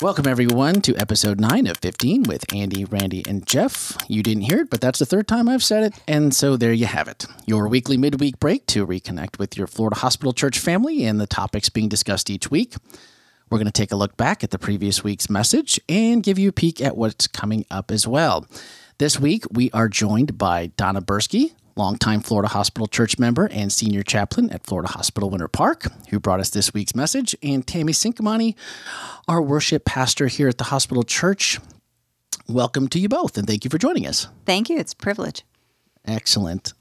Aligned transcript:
Welcome, 0.00 0.28
everyone, 0.28 0.80
to 0.82 0.94
episode 0.94 1.40
9 1.40 1.66
of 1.66 1.78
15 1.78 2.22
with 2.22 2.44
Andy, 2.54 2.84
Randy, 2.84 3.24
and 3.26 3.44
Jeff. 3.44 3.98
You 4.06 4.22
didn't 4.22 4.44
hear 4.44 4.60
it, 4.60 4.70
but 4.70 4.80
that's 4.80 5.00
the 5.00 5.06
third 5.06 5.26
time 5.26 5.48
I've 5.48 5.64
said 5.64 5.82
it. 5.82 6.00
And 6.06 6.32
so 6.32 6.56
there 6.56 6.72
you 6.72 6.86
have 6.86 7.08
it 7.08 7.26
your 7.46 7.66
weekly 7.66 7.96
midweek 7.96 8.38
break 8.38 8.64
to 8.66 8.86
reconnect 8.86 9.40
with 9.40 9.56
your 9.56 9.66
Florida 9.66 9.96
Hospital 9.98 10.32
Church 10.32 10.60
family 10.60 11.04
and 11.04 11.20
the 11.20 11.26
topics 11.26 11.68
being 11.68 11.88
discussed 11.88 12.30
each 12.30 12.48
week. 12.48 12.76
We're 13.50 13.58
going 13.58 13.66
to 13.66 13.72
take 13.72 13.90
a 13.90 13.96
look 13.96 14.16
back 14.16 14.44
at 14.44 14.52
the 14.52 14.58
previous 14.58 15.02
week's 15.02 15.28
message 15.28 15.80
and 15.88 16.22
give 16.22 16.38
you 16.38 16.50
a 16.50 16.52
peek 16.52 16.80
at 16.80 16.96
what's 16.96 17.26
coming 17.26 17.66
up 17.68 17.90
as 17.90 18.06
well. 18.06 18.46
This 18.98 19.18
week, 19.18 19.46
we 19.50 19.68
are 19.72 19.88
joined 19.88 20.38
by 20.38 20.68
Donna 20.76 21.02
Burske, 21.02 21.50
longtime 21.78 22.20
Florida 22.20 22.48
Hospital 22.48 22.88
Church 22.88 23.18
member 23.18 23.48
and 23.52 23.72
senior 23.72 24.02
chaplain 24.02 24.50
at 24.50 24.66
Florida 24.66 24.92
Hospital 24.92 25.30
Winter 25.30 25.48
Park, 25.48 25.86
who 26.10 26.18
brought 26.18 26.40
us 26.40 26.50
this 26.50 26.74
week's 26.74 26.94
message, 26.94 27.34
and 27.42 27.66
Tami 27.66 27.90
Cinquemani, 27.90 28.56
our 29.28 29.40
worship 29.40 29.84
pastor 29.84 30.26
here 30.26 30.48
at 30.48 30.58
the 30.58 30.64
Hospital 30.64 31.04
Church. 31.04 31.58
Welcome 32.48 32.88
to 32.88 32.98
you 32.98 33.08
both, 33.08 33.38
and 33.38 33.46
thank 33.46 33.64
you 33.64 33.70
for 33.70 33.78
joining 33.78 34.06
us. 34.06 34.26
Thank 34.44 34.68
you. 34.68 34.76
It's 34.76 34.92
a 34.92 34.96
privilege. 34.96 35.44
Excellent. 36.04 36.74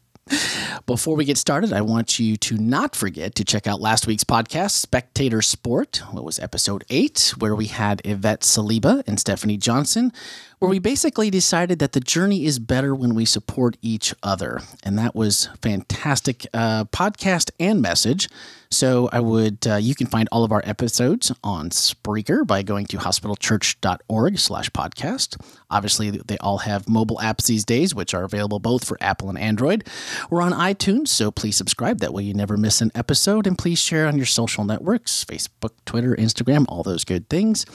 Before 0.86 1.16
we 1.16 1.24
get 1.24 1.38
started, 1.38 1.72
I 1.72 1.82
want 1.82 2.20
you 2.20 2.36
to 2.38 2.58
not 2.58 2.96
forget 2.96 3.36
to 3.36 3.46
check 3.46 3.66
out 3.66 3.80
last 3.80 4.08
week's 4.08 4.26
podcast, 4.26 4.72
Spectator 4.72 5.42
Sport. 5.42 6.02
What 6.12 6.26
was 6.26 6.38
episode 6.40 6.84
eight, 6.90 7.34
where 7.38 7.56
we 7.56 7.68
had 7.68 8.02
Yvette 8.04 8.42
Saliba 8.42 9.04
and 9.08 9.20
Stephanie 9.20 9.56
Johnson 9.58 10.12
where 10.60 10.70
we 10.70 10.80
basically 10.80 11.30
decided 11.30 11.80
that 11.80 11.92
the 11.92 12.00
journey 12.00 12.46
is 12.46 12.58
better 12.58 12.96
when 12.96 13.14
we 13.14 13.26
support 13.26 13.78
each 13.82 14.14
other. 14.24 14.62
And 14.84 14.98
that 14.98 15.14
was 15.14 15.50
fantastic 15.62 16.48
uh, 16.54 16.86
podcast 16.86 17.52
and 17.60 17.82
message. 17.82 18.28
So 18.70 19.08
I 19.14 19.20
would, 19.20 19.66
uh, 19.68 19.76
you 19.76 19.96
can 19.96 20.08
find 20.08 20.28
all 20.32 20.44
of 20.44 20.52
our 20.52 20.62
episodes 20.66 21.32
on 21.44 21.70
Spreaker 21.70 22.46
by 22.46 22.64
going 22.64 22.86
to 22.88 22.98
hospitalchurch.org 22.98 24.40
slash 24.40 24.70
podcast. 24.72 25.40
Obviously, 25.70 26.10
they 26.10 26.38
all 26.40 26.60
have 26.60 26.90
mobile 26.90 27.18
apps 27.18 27.46
these 27.46 27.64
days, 27.64 27.96
which 27.96 28.14
are 28.14 28.24
available 28.24 28.60
both 28.60 28.84
for 28.84 28.98
Apple 29.00 29.30
and 29.30 29.38
Android. 29.38 29.88
We're 30.30 30.42
on 30.42 30.54
iTunes, 30.54 31.10
so 31.10 31.32
please 31.32 31.56
subscribe. 31.56 32.00
That 32.00 32.14
way 32.14 32.24
you 32.24 32.34
never 32.34 32.58
miss 32.58 32.82
an 32.82 32.92
episode. 32.94 33.48
And 33.48 33.58
please 33.58 33.80
share 33.80 34.08
on 34.08 34.18
your 34.18 34.26
social 34.26 34.66
networks, 34.66 35.24
Facebook, 35.24 35.72
Twitter, 35.86 36.16
Instagram, 36.16 36.66
all 36.68 36.84
those 36.84 37.04
good 37.04 37.30
things. 37.30 37.66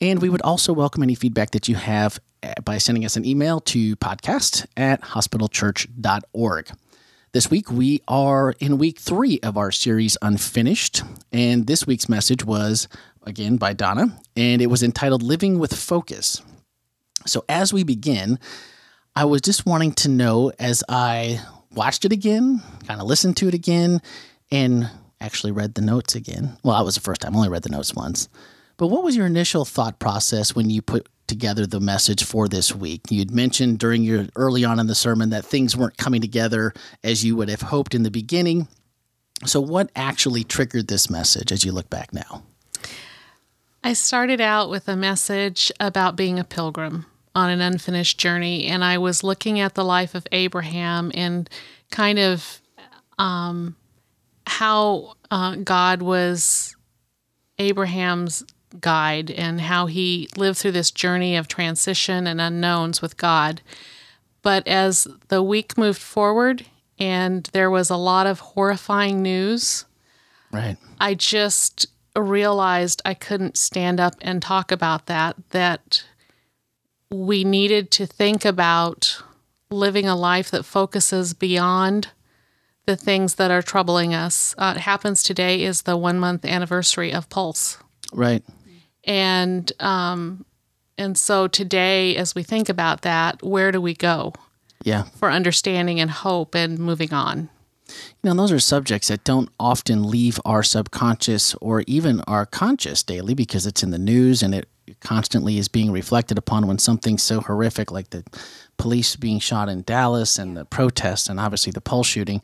And 0.00 0.20
we 0.20 0.28
would 0.28 0.42
also 0.42 0.72
welcome 0.72 1.02
any 1.02 1.14
feedback 1.14 1.52
that 1.52 1.68
you 1.68 1.74
have 1.74 2.20
eh, 2.42 2.52
by 2.64 2.78
sending 2.78 3.04
us 3.04 3.16
an 3.16 3.24
email 3.24 3.60
to 3.60 3.96
podcast 3.96 4.66
at 4.76 5.00
hospitalchurch.org. 5.00 6.70
This 7.32 7.50
week, 7.50 7.70
we 7.70 8.02
are 8.06 8.54
in 8.60 8.78
week 8.78 8.98
three 8.98 9.40
of 9.42 9.56
our 9.56 9.70
series 9.70 10.18
Unfinished. 10.20 11.02
And 11.32 11.66
this 11.66 11.86
week's 11.86 12.08
message 12.08 12.44
was, 12.44 12.88
again, 13.22 13.56
by 13.56 13.72
Donna, 13.72 14.18
and 14.36 14.60
it 14.60 14.66
was 14.66 14.82
entitled 14.82 15.22
Living 15.22 15.58
with 15.58 15.74
Focus. 15.74 16.42
So, 17.26 17.44
as 17.48 17.72
we 17.72 17.82
begin, 17.82 18.38
I 19.14 19.24
was 19.24 19.40
just 19.40 19.66
wanting 19.66 19.92
to 19.92 20.08
know 20.08 20.52
as 20.58 20.84
I 20.88 21.40
watched 21.74 22.04
it 22.04 22.12
again, 22.12 22.62
kind 22.86 23.00
of 23.00 23.06
listened 23.06 23.38
to 23.38 23.48
it 23.48 23.54
again, 23.54 24.00
and 24.50 24.90
actually 25.20 25.52
read 25.52 25.74
the 25.74 25.80
notes 25.80 26.14
again. 26.14 26.56
Well, 26.62 26.76
that 26.76 26.84
was 26.84 26.94
the 26.94 27.00
first 27.00 27.22
time, 27.22 27.34
I 27.34 27.36
only 27.38 27.48
read 27.48 27.62
the 27.62 27.70
notes 27.70 27.94
once. 27.94 28.28
But 28.76 28.88
what 28.88 29.02
was 29.02 29.16
your 29.16 29.26
initial 29.26 29.64
thought 29.64 29.98
process 29.98 30.54
when 30.54 30.68
you 30.68 30.82
put 30.82 31.08
together 31.26 31.66
the 31.66 31.80
message 31.80 32.24
for 32.24 32.46
this 32.46 32.74
week? 32.74 33.02
You'd 33.10 33.30
mentioned 33.30 33.78
during 33.78 34.02
your 34.02 34.26
early 34.36 34.64
on 34.64 34.78
in 34.78 34.86
the 34.86 34.94
sermon 34.94 35.30
that 35.30 35.44
things 35.44 35.76
weren't 35.76 35.96
coming 35.96 36.20
together 36.20 36.74
as 37.02 37.24
you 37.24 37.36
would 37.36 37.48
have 37.48 37.62
hoped 37.62 37.94
in 37.94 38.02
the 38.02 38.10
beginning. 38.10 38.68
So, 39.44 39.60
what 39.60 39.90
actually 39.96 40.44
triggered 40.44 40.88
this 40.88 41.10
message 41.10 41.52
as 41.52 41.64
you 41.64 41.72
look 41.72 41.90
back 41.90 42.12
now? 42.12 42.42
I 43.84 43.92
started 43.92 44.40
out 44.40 44.70
with 44.70 44.88
a 44.88 44.96
message 44.96 45.70
about 45.78 46.16
being 46.16 46.38
a 46.38 46.44
pilgrim 46.44 47.06
on 47.34 47.50
an 47.50 47.60
unfinished 47.60 48.18
journey, 48.18 48.66
and 48.66 48.82
I 48.82 48.98
was 48.98 49.22
looking 49.22 49.60
at 49.60 49.74
the 49.74 49.84
life 49.84 50.14
of 50.14 50.26
Abraham 50.32 51.12
and 51.14 51.48
kind 51.90 52.18
of 52.18 52.60
um, 53.18 53.76
how 54.46 55.14
uh, 55.30 55.56
God 55.56 56.02
was 56.02 56.74
Abraham's 57.58 58.42
guide 58.80 59.30
and 59.30 59.60
how 59.60 59.86
he 59.86 60.28
lived 60.36 60.58
through 60.58 60.72
this 60.72 60.90
journey 60.90 61.36
of 61.36 61.48
transition 61.48 62.26
and 62.26 62.40
unknowns 62.40 63.02
with 63.02 63.16
God. 63.16 63.60
But 64.42 64.66
as 64.68 65.08
the 65.28 65.42
week 65.42 65.76
moved 65.76 66.00
forward 66.00 66.66
and 66.98 67.44
there 67.52 67.70
was 67.70 67.90
a 67.90 67.96
lot 67.96 68.26
of 68.26 68.40
horrifying 68.40 69.22
news, 69.22 69.84
right. 70.52 70.76
I 71.00 71.14
just 71.14 71.86
realized 72.16 73.02
I 73.04 73.14
couldn't 73.14 73.56
stand 73.56 74.00
up 74.00 74.14
and 74.20 74.40
talk 74.40 74.72
about 74.72 75.06
that 75.06 75.36
that 75.50 76.04
we 77.10 77.44
needed 77.44 77.90
to 77.92 78.06
think 78.06 78.44
about 78.44 79.22
living 79.70 80.06
a 80.06 80.16
life 80.16 80.50
that 80.50 80.64
focuses 80.64 81.34
beyond 81.34 82.08
the 82.86 82.96
things 82.96 83.34
that 83.34 83.50
are 83.50 83.62
troubling 83.62 84.14
us. 84.14 84.54
Uh, 84.56 84.74
it 84.76 84.80
happens 84.80 85.22
today 85.22 85.62
is 85.62 85.82
the 85.82 85.96
one 85.96 86.18
month 86.18 86.44
anniversary 86.44 87.12
of 87.12 87.28
Pulse. 87.28 87.78
Right 88.12 88.44
and 89.06 89.72
um, 89.80 90.44
and 90.98 91.16
so 91.16 91.48
today, 91.48 92.16
as 92.16 92.34
we 92.34 92.42
think 92.42 92.68
about 92.68 93.02
that, 93.02 93.42
where 93.42 93.72
do 93.72 93.80
we 93.80 93.94
go? 93.94 94.32
Yeah, 94.84 95.04
for 95.16 95.30
understanding 95.30 96.00
and 96.00 96.10
hope 96.10 96.54
and 96.54 96.78
moving 96.78 97.12
on. 97.12 97.48
You 97.88 97.94
know, 98.30 98.34
those 98.34 98.52
are 98.52 98.58
subjects 98.58 99.08
that 99.08 99.24
don't 99.24 99.48
often 99.60 100.10
leave 100.10 100.40
our 100.44 100.62
subconscious 100.62 101.54
or 101.56 101.84
even 101.86 102.20
our 102.22 102.44
conscious 102.44 103.02
daily 103.02 103.32
because 103.34 103.64
it's 103.64 103.82
in 103.82 103.90
the 103.90 103.98
news 103.98 104.42
and 104.42 104.54
it 104.54 104.68
constantly 105.00 105.58
is 105.58 105.68
being 105.68 105.92
reflected 105.92 106.38
upon 106.38 106.66
when 106.66 106.78
something 106.78 107.18
so 107.18 107.40
horrific 107.40 107.90
like 107.92 108.10
the 108.10 108.24
police 108.76 109.16
being 109.16 109.38
shot 109.38 109.68
in 109.68 109.82
Dallas 109.82 110.38
and 110.38 110.56
the 110.56 110.64
protests 110.64 111.28
and 111.28 111.38
obviously 111.38 111.72
the 111.72 111.80
Pulse 111.80 112.06
shooting 112.06 112.42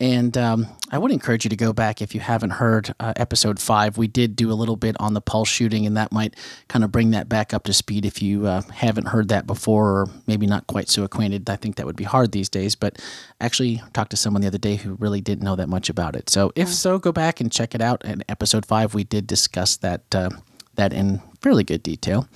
and 0.00 0.36
um, 0.36 0.66
I 0.90 0.98
would 0.98 1.12
encourage 1.12 1.44
you 1.44 1.50
to 1.50 1.56
go 1.56 1.72
back 1.72 2.02
if 2.02 2.14
you 2.14 2.20
haven't 2.20 2.50
heard 2.50 2.92
uh, 2.98 3.12
episode 3.16 3.60
five. 3.60 3.96
We 3.96 4.08
did 4.08 4.34
do 4.34 4.50
a 4.50 4.54
little 4.54 4.74
bit 4.74 4.96
on 4.98 5.14
the 5.14 5.20
pulse 5.20 5.48
shooting, 5.48 5.86
and 5.86 5.96
that 5.96 6.10
might 6.10 6.34
kind 6.68 6.84
of 6.84 6.90
bring 6.90 7.12
that 7.12 7.28
back 7.28 7.54
up 7.54 7.64
to 7.64 7.72
speed 7.72 8.04
if 8.04 8.20
you 8.20 8.46
uh, 8.46 8.62
haven't 8.72 9.08
heard 9.08 9.28
that 9.28 9.46
before 9.46 9.90
or 9.90 10.10
maybe 10.26 10.46
not 10.46 10.66
quite 10.66 10.88
so 10.88 11.04
acquainted. 11.04 11.48
I 11.48 11.56
think 11.56 11.76
that 11.76 11.86
would 11.86 11.96
be 11.96 12.04
hard 12.04 12.32
these 12.32 12.48
days, 12.48 12.74
but 12.74 13.00
actually 13.40 13.82
talked 13.92 14.10
to 14.10 14.16
someone 14.16 14.42
the 14.42 14.48
other 14.48 14.58
day 14.58 14.76
who 14.76 14.94
really 14.94 15.20
didn't 15.20 15.44
know 15.44 15.56
that 15.56 15.68
much 15.68 15.88
about 15.88 16.16
it. 16.16 16.28
So 16.28 16.52
if 16.56 16.68
so, 16.68 16.98
go 16.98 17.12
back 17.12 17.40
and 17.40 17.52
check 17.52 17.74
it 17.74 17.80
out. 17.80 18.04
In 18.04 18.24
episode 18.28 18.66
five, 18.66 18.94
we 18.94 19.04
did 19.04 19.28
discuss 19.28 19.76
that 19.76 20.12
uh, 20.12 20.30
that 20.74 20.92
in 20.92 21.22
fairly 21.40 21.62
good 21.62 21.84
detail 21.84 22.28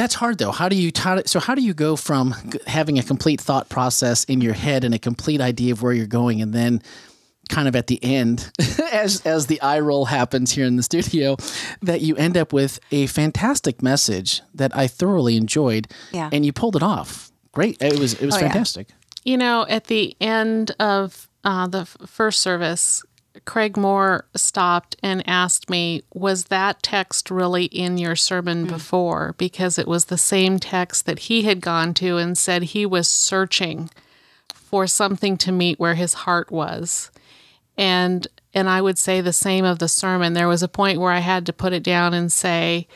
that's 0.00 0.14
hard 0.14 0.38
though. 0.38 0.50
How 0.50 0.70
do 0.70 0.76
you 0.76 0.90
how, 0.96 1.22
so 1.26 1.40
how 1.40 1.54
do 1.54 1.60
you 1.60 1.74
go 1.74 1.94
from 1.94 2.34
having 2.66 2.98
a 2.98 3.02
complete 3.02 3.38
thought 3.38 3.68
process 3.68 4.24
in 4.24 4.40
your 4.40 4.54
head 4.54 4.82
and 4.82 4.94
a 4.94 4.98
complete 4.98 5.42
idea 5.42 5.72
of 5.72 5.82
where 5.82 5.92
you're 5.92 6.06
going, 6.06 6.40
and 6.40 6.54
then 6.54 6.82
kind 7.50 7.68
of 7.68 7.76
at 7.76 7.86
the 7.88 8.02
end, 8.02 8.50
as 8.92 9.20
as 9.26 9.46
the 9.46 9.60
eye 9.60 9.80
roll 9.80 10.06
happens 10.06 10.52
here 10.52 10.64
in 10.64 10.76
the 10.76 10.82
studio, 10.82 11.36
that 11.82 12.00
you 12.00 12.16
end 12.16 12.38
up 12.38 12.50
with 12.50 12.80
a 12.90 13.08
fantastic 13.08 13.82
message 13.82 14.40
that 14.54 14.74
I 14.74 14.86
thoroughly 14.86 15.36
enjoyed, 15.36 15.86
yeah. 16.12 16.30
and 16.32 16.46
you 16.46 16.52
pulled 16.54 16.76
it 16.76 16.82
off. 16.82 17.30
Great, 17.52 17.76
it 17.82 17.98
was 17.98 18.14
it 18.14 18.24
was 18.24 18.36
oh, 18.36 18.40
fantastic. 18.40 18.88
Yeah. 18.88 18.96
You 19.24 19.36
know, 19.36 19.66
at 19.68 19.84
the 19.84 20.16
end 20.18 20.74
of 20.80 21.28
uh, 21.44 21.66
the 21.66 21.84
first 21.84 22.40
service, 22.40 23.02
Craig 23.44 23.76
Moore 23.76 24.26
stopped 24.34 24.96
and 25.02 25.26
asked 25.28 25.70
me, 25.70 26.02
Was 26.14 26.44
that 26.44 26.82
text 26.82 27.30
really 27.30 27.64
in 27.66 27.98
your 27.98 28.16
sermon 28.16 28.66
mm. 28.66 28.68
before? 28.68 29.34
Because 29.38 29.78
it 29.78 29.88
was 29.88 30.06
the 30.06 30.18
same 30.18 30.58
text 30.58 31.06
that 31.06 31.20
he 31.20 31.42
had 31.42 31.60
gone 31.60 31.94
to 31.94 32.16
and 32.16 32.36
said 32.36 32.62
he 32.62 32.86
was 32.86 33.08
searching 33.08 33.90
for 34.52 34.86
something 34.86 35.36
to 35.36 35.52
meet 35.52 35.80
where 35.80 35.94
his 35.94 36.14
heart 36.14 36.50
was. 36.50 37.10
And 37.76 38.26
and 38.52 38.68
I 38.68 38.82
would 38.82 38.98
say 38.98 39.20
the 39.20 39.32
same 39.32 39.64
of 39.64 39.78
the 39.78 39.88
sermon. 39.88 40.32
There 40.32 40.48
was 40.48 40.62
a 40.62 40.68
point 40.68 41.00
where 41.00 41.12
I 41.12 41.20
had 41.20 41.46
to 41.46 41.52
put 41.52 41.72
it 41.72 41.82
down 41.82 42.14
and 42.14 42.32
say, 42.32 42.88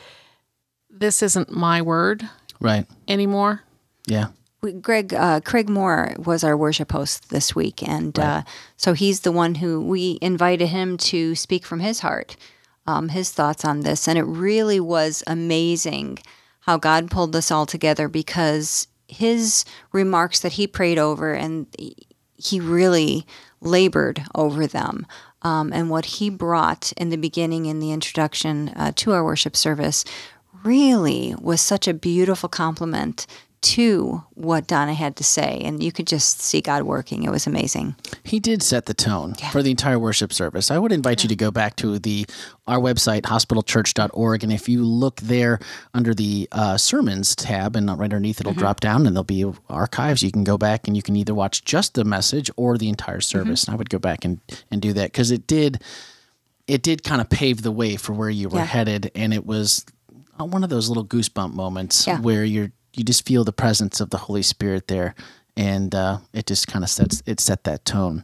This 0.89 1.21
isn't 1.21 1.51
my 1.51 1.81
word 1.81 2.27
right 2.59 2.85
anymore. 3.07 3.63
Yeah. 4.07 4.27
Greg 4.73 5.13
uh, 5.13 5.41
Craig 5.41 5.69
Moore 5.69 6.15
was 6.17 6.43
our 6.43 6.57
worship 6.57 6.91
host 6.91 7.29
this 7.29 7.55
week, 7.55 7.87
and 7.87 8.17
right. 8.17 8.25
uh, 8.25 8.43
so 8.77 8.93
he's 8.93 9.21
the 9.21 9.31
one 9.31 9.55
who 9.55 9.81
we 9.81 10.17
invited 10.21 10.67
him 10.67 10.97
to 10.97 11.35
speak 11.35 11.65
from 11.65 11.79
his 11.79 11.99
heart, 12.01 12.35
um, 12.87 13.09
his 13.09 13.31
thoughts 13.31 13.65
on 13.65 13.81
this, 13.81 14.07
and 14.07 14.17
it 14.17 14.23
really 14.23 14.79
was 14.79 15.23
amazing 15.27 16.19
how 16.61 16.77
God 16.77 17.11
pulled 17.11 17.31
this 17.31 17.51
all 17.51 17.65
together 17.65 18.07
because 18.07 18.87
his 19.07 19.65
remarks 19.91 20.39
that 20.39 20.53
he 20.53 20.65
prayed 20.65 20.97
over 20.97 21.33
and 21.33 21.67
he 22.37 22.59
really 22.59 23.25
labored 23.61 24.23
over 24.33 24.67
them. 24.67 25.05
Um, 25.41 25.71
and 25.71 25.89
what 25.89 26.05
he 26.05 26.29
brought 26.29 26.91
in 26.93 27.09
the 27.09 27.17
beginning 27.17 27.67
in 27.67 27.79
the 27.79 27.91
introduction 27.91 28.69
uh, 28.69 28.93
to 28.95 29.11
our 29.13 29.23
worship 29.23 29.55
service 29.55 30.03
really 30.63 31.35
was 31.39 31.61
such 31.61 31.87
a 31.87 31.93
beautiful 31.93 32.49
compliment 32.49 33.27
to 33.65 34.23
what 34.35 34.67
Donna 34.67 34.93
had 34.93 35.15
to 35.17 35.23
say, 35.23 35.61
and 35.63 35.81
you 35.81 35.91
could 35.91 36.07
just 36.07 36.41
see 36.41 36.61
God 36.61 36.83
working. 36.83 37.23
It 37.23 37.31
was 37.31 37.47
amazing. 37.47 37.95
He 38.23 38.39
did 38.39 38.61
set 38.61 38.85
the 38.85 38.93
tone 38.93 39.33
for 39.51 39.63
the 39.63 39.71
entire 39.71 39.97
worship 39.97 40.31
service. 40.31 40.69
I 40.71 40.77
would 40.77 40.91
invite 40.91 41.23
you 41.23 41.29
to 41.29 41.35
go 41.35 41.51
back 41.51 41.75
to 41.77 41.97
the 41.99 42.25
our 42.67 42.79
website 42.79 43.21
hospitalchurch.org, 43.23 44.43
and 44.43 44.51
if 44.53 44.69
you 44.69 44.83
look 44.83 45.19
there 45.21 45.59
under 45.93 46.13
the 46.13 46.47
uh, 46.51 46.77
sermons 46.77 47.35
tab, 47.35 47.75
and 47.75 47.87
right 47.89 48.01
underneath 48.01 48.39
it'll 48.39 48.53
drop 48.53 48.79
down, 48.79 49.05
and 49.07 49.15
there'll 49.15 49.23
be 49.23 49.45
archives. 49.69 50.21
You 50.23 50.31
can 50.31 50.43
go 50.43 50.57
back 50.57 50.87
and 50.87 50.95
you 50.95 51.03
can 51.03 51.15
either 51.15 51.33
watch 51.33 51.63
just 51.65 51.93
the 51.95 52.03
message 52.03 52.49
or 52.57 52.77
the 52.77 52.89
entire 52.89 53.21
service. 53.21 53.63
And 53.65 53.73
I 53.73 53.77
would 53.77 53.89
go 53.89 53.99
back 53.99 54.25
and 54.25 54.39
and 54.71 54.81
do 54.81 54.93
that 54.93 55.11
because 55.11 55.31
it 55.31 55.47
did 55.47 55.81
it 56.67 56.81
did 56.81 57.03
kind 57.03 57.21
of 57.21 57.29
pave 57.29 57.61
the 57.61 57.71
way 57.71 57.95
for 57.95 58.13
where 58.13 58.29
you 58.29 58.49
were 58.49 58.59
Yeah. 58.59 58.65
headed, 58.65 59.11
and 59.15 59.33
it 59.33 59.45
was 59.45 59.85
uh, 60.39 60.45
one 60.45 60.63
of 60.63 60.69
those 60.69 60.87
little 60.89 61.05
goosebump 61.05 61.53
moments 61.53 62.07
Yeah. 62.07 62.19
where 62.19 62.43
you're 62.43 62.71
you 62.97 63.03
just 63.03 63.25
feel 63.25 63.43
the 63.43 63.53
presence 63.53 63.99
of 63.99 64.09
the 64.09 64.17
Holy 64.17 64.41
Spirit 64.43 64.87
there, 64.87 65.15
and 65.57 65.93
uh, 65.93 66.19
it 66.33 66.45
just 66.45 66.67
kind 66.67 66.83
of 66.83 66.89
sets 66.89 67.21
it 67.25 67.39
set 67.39 67.63
that 67.65 67.85
tone. 67.85 68.23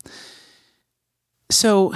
So, 1.49 1.93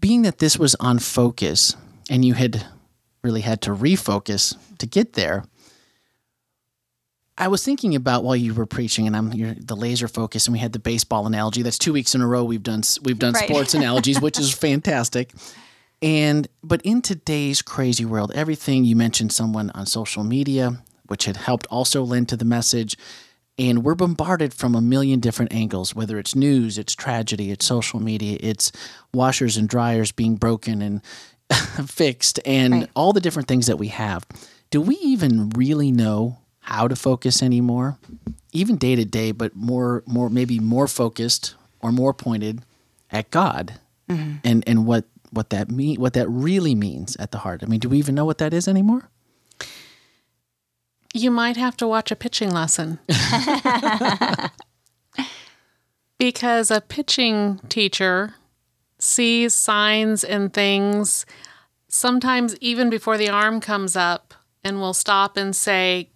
being 0.00 0.22
that 0.22 0.38
this 0.38 0.58
was 0.58 0.74
on 0.76 0.98
focus, 0.98 1.76
and 2.10 2.24
you 2.24 2.34
had 2.34 2.66
really 3.22 3.40
had 3.40 3.60
to 3.62 3.70
refocus 3.70 4.56
to 4.78 4.86
get 4.86 5.14
there. 5.14 5.44
I 7.38 7.48
was 7.48 7.62
thinking 7.62 7.94
about 7.94 8.24
while 8.24 8.36
you 8.36 8.54
were 8.54 8.66
preaching, 8.66 9.06
and 9.06 9.14
I'm 9.16 9.32
you're 9.32 9.54
the 9.54 9.76
laser 9.76 10.08
focus, 10.08 10.46
and 10.46 10.52
we 10.52 10.58
had 10.58 10.72
the 10.72 10.78
baseball 10.78 11.26
analogy. 11.26 11.62
That's 11.62 11.78
two 11.78 11.92
weeks 11.92 12.14
in 12.14 12.20
a 12.22 12.26
row 12.26 12.44
we've 12.44 12.62
done 12.62 12.82
we've 13.02 13.18
done 13.18 13.34
Right. 13.34 13.48
sports 13.48 13.74
analogies, 13.74 14.20
which 14.20 14.38
is 14.38 14.52
fantastic. 14.66 15.32
And 16.02 16.48
but 16.62 16.80
in 16.82 17.02
today's 17.02 17.62
crazy 17.62 18.04
world, 18.04 18.32
everything 18.34 18.84
you 18.84 18.96
mentioned 18.96 19.32
someone 19.32 19.70
on 19.70 19.86
social 19.86 20.24
media, 20.24 20.82
which 21.08 21.24
had 21.24 21.36
helped 21.36 21.66
also 21.70 22.02
lend 22.02 22.28
to 22.28 22.36
the 22.36 22.44
message, 22.44 22.96
and 23.58 23.84
we're 23.84 23.94
bombarded 23.94 24.52
from 24.52 24.74
a 24.74 24.80
million 24.82 25.20
different 25.20 25.52
angles, 25.52 25.94
whether 25.94 26.18
it's 26.18 26.34
news, 26.34 26.76
it's 26.78 26.94
tragedy, 26.94 27.50
it's 27.50 27.64
social 27.64 28.00
media, 28.00 28.36
it's 28.40 28.70
washers 29.14 29.56
and 29.56 29.68
dryers 29.68 30.12
being 30.12 30.36
broken 30.36 30.82
and 30.82 31.02
fixed, 31.88 32.38
and 32.44 32.72
Right. 32.74 32.90
all 32.94 33.12
the 33.12 33.20
different 33.20 33.48
things 33.48 33.66
that 33.66 33.78
we 33.78 33.88
have. 33.88 34.26
Do 34.70 34.80
we 34.80 34.96
even 34.96 35.50
really 35.50 35.90
know 35.90 36.38
how 36.60 36.88
to 36.88 36.96
focus 36.96 37.42
anymore? 37.42 37.98
Even 38.52 38.76
day 38.76 38.96
to 38.96 39.04
day, 39.04 39.32
but 39.32 39.54
more, 39.54 40.02
more 40.06 40.28
maybe 40.28 40.58
more 40.58 40.88
focused 40.88 41.54
or 41.80 41.92
more 41.92 42.12
pointed 42.12 42.62
at 43.10 43.30
God 43.30 43.74
mm-hmm. 44.08 44.34
and 44.44 44.64
and 44.66 44.86
what 44.86 45.04
what 45.30 45.50
that 45.50 45.70
mean 45.70 46.00
what 46.00 46.14
that 46.14 46.28
really 46.28 46.74
means 46.74 47.16
at 47.16 47.30
the 47.30 47.38
heart. 47.38 47.62
I 47.62 47.66
mean, 47.66 47.80
do 47.80 47.88
we 47.88 47.98
even 47.98 48.14
know 48.14 48.24
what 48.24 48.38
that 48.38 48.52
is 48.52 48.66
anymore? 48.68 49.08
You 51.16 51.30
might 51.30 51.56
have 51.56 51.78
to 51.78 51.86
watch 51.86 52.10
a 52.10 52.16
pitching 52.16 52.50
lesson. 52.50 52.98
because 56.18 56.70
a 56.70 56.82
pitching 56.82 57.58
teacher 57.70 58.34
sees 58.98 59.54
signs 59.54 60.22
and 60.22 60.52
things 60.52 61.24
sometimes 61.88 62.54
even 62.60 62.90
before 62.90 63.16
the 63.16 63.30
arm 63.30 63.62
comes 63.62 63.96
up 63.96 64.34
and 64.62 64.78
will 64.78 64.92
stop 64.92 65.38
and 65.38 65.56
say, 65.56 66.10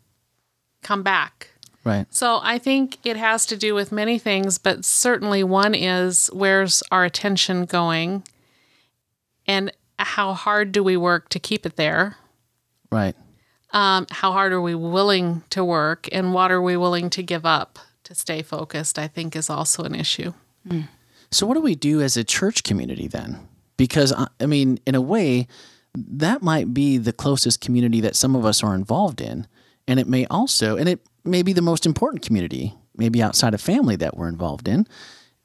Come 0.83 1.03
back. 1.03 1.49
Right. 1.83 2.07
So 2.11 2.41
I 2.43 2.59
think 2.59 2.99
it 3.03 3.17
has 3.17 3.47
to 3.47 3.57
do 3.57 3.75
with 3.75 3.93
many 3.93 4.19
things, 4.19 4.59
but 4.59 4.85
certainly 4.85 5.43
one 5.43 5.75
is 5.75 6.29
where's 6.35 6.83
our 6.91 7.07
attention 7.07 7.65
going 7.65 8.23
and 9.47 9.73
how 9.99 10.35
hard 10.35 10.73
do 10.73 10.83
we 10.83 10.99
work 10.99 11.31
to 11.31 11.39
keep 11.39 11.65
it 11.65 11.77
there? 11.77 12.19
Right. 12.93 13.17
Um, 13.73 14.07
how 14.11 14.33
hard 14.33 14.53
are 14.53 14.61
we 14.61 14.75
willing 14.75 15.43
to 15.51 15.65
work 15.65 16.09
and 16.13 16.33
what 16.35 16.51
are 16.51 16.63
we 16.63 16.77
willing 16.77 17.11
to 17.11 17.23
give 17.23 17.47
up 17.47 17.79
to 18.05 18.15
stay 18.15 18.43
focused 18.43 18.99
i 18.99 19.07
think 19.09 19.37
is 19.37 19.49
also 19.51 19.83
an 19.85 19.95
issue 19.95 20.33
So 21.31 21.47
what 21.47 21.55
do 21.55 21.61
we 21.61 21.75
do 21.75 22.01
as 22.01 22.17
a 22.17 22.25
church 22.25 22.65
community 22.65 23.07
then? 23.07 23.39
Because 23.77 24.13
uh, 24.13 24.27
I 24.41 24.47
mean, 24.47 24.79
in 24.87 24.95
a 24.95 25.01
way, 25.01 25.47
that 25.95 26.43
might 26.43 26.75
be 26.75 26.99
the 26.99 27.13
closest 27.13 27.61
community 27.61 28.01
that 28.01 28.17
some 28.17 28.37
of 28.37 28.45
us 28.45 28.63
are 28.63 28.75
involved 28.75 29.21
in, 29.21 29.47
and 29.87 29.99
it 30.01 30.09
may 30.09 30.27
also, 30.27 30.77
and 30.77 30.89
it 30.89 31.01
may 31.25 31.43
be 31.43 31.53
the 31.53 31.63
most 31.63 31.87
important 31.87 32.25
community, 32.25 32.75
maybe 32.97 33.23
outside 33.23 33.55
of 33.55 33.61
family 33.61 33.97
that 33.97 34.17
we're 34.17 34.29
involved 34.29 34.69
in. 34.69 34.87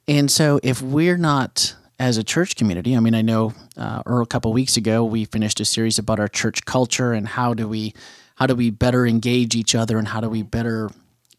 And 0.08 0.30
so, 0.30 0.60
if 0.64 0.82
we're 0.82 1.18
not 1.18 1.76
as 2.00 2.18
a 2.18 2.24
church 2.24 2.56
community, 2.56 2.96
I 2.96 3.00
mean, 3.00 3.16
I 3.16 3.22
know, 3.22 3.54
uh, 3.78 4.04
or 4.06 4.22
a 4.22 4.26
couple 4.26 4.52
weeks 4.52 4.78
ago, 4.78 5.04
we 5.04 5.26
finished 5.26 5.60
a 5.60 5.66
series 5.66 5.98
about 5.98 6.20
our 6.20 6.28
church 6.28 6.66
culture 6.66 7.14
and 7.14 7.28
how 7.28 7.54
do 7.54 7.68
we, 7.68 7.94
how 8.36 8.48
do 8.48 8.56
we 8.56 8.70
better 8.70 9.06
engage 9.06 9.56
each 9.56 9.76
other, 9.76 9.98
and 9.98 10.10
how 10.10 10.20
do 10.20 10.30
we 10.30 10.42
better, 10.42 10.90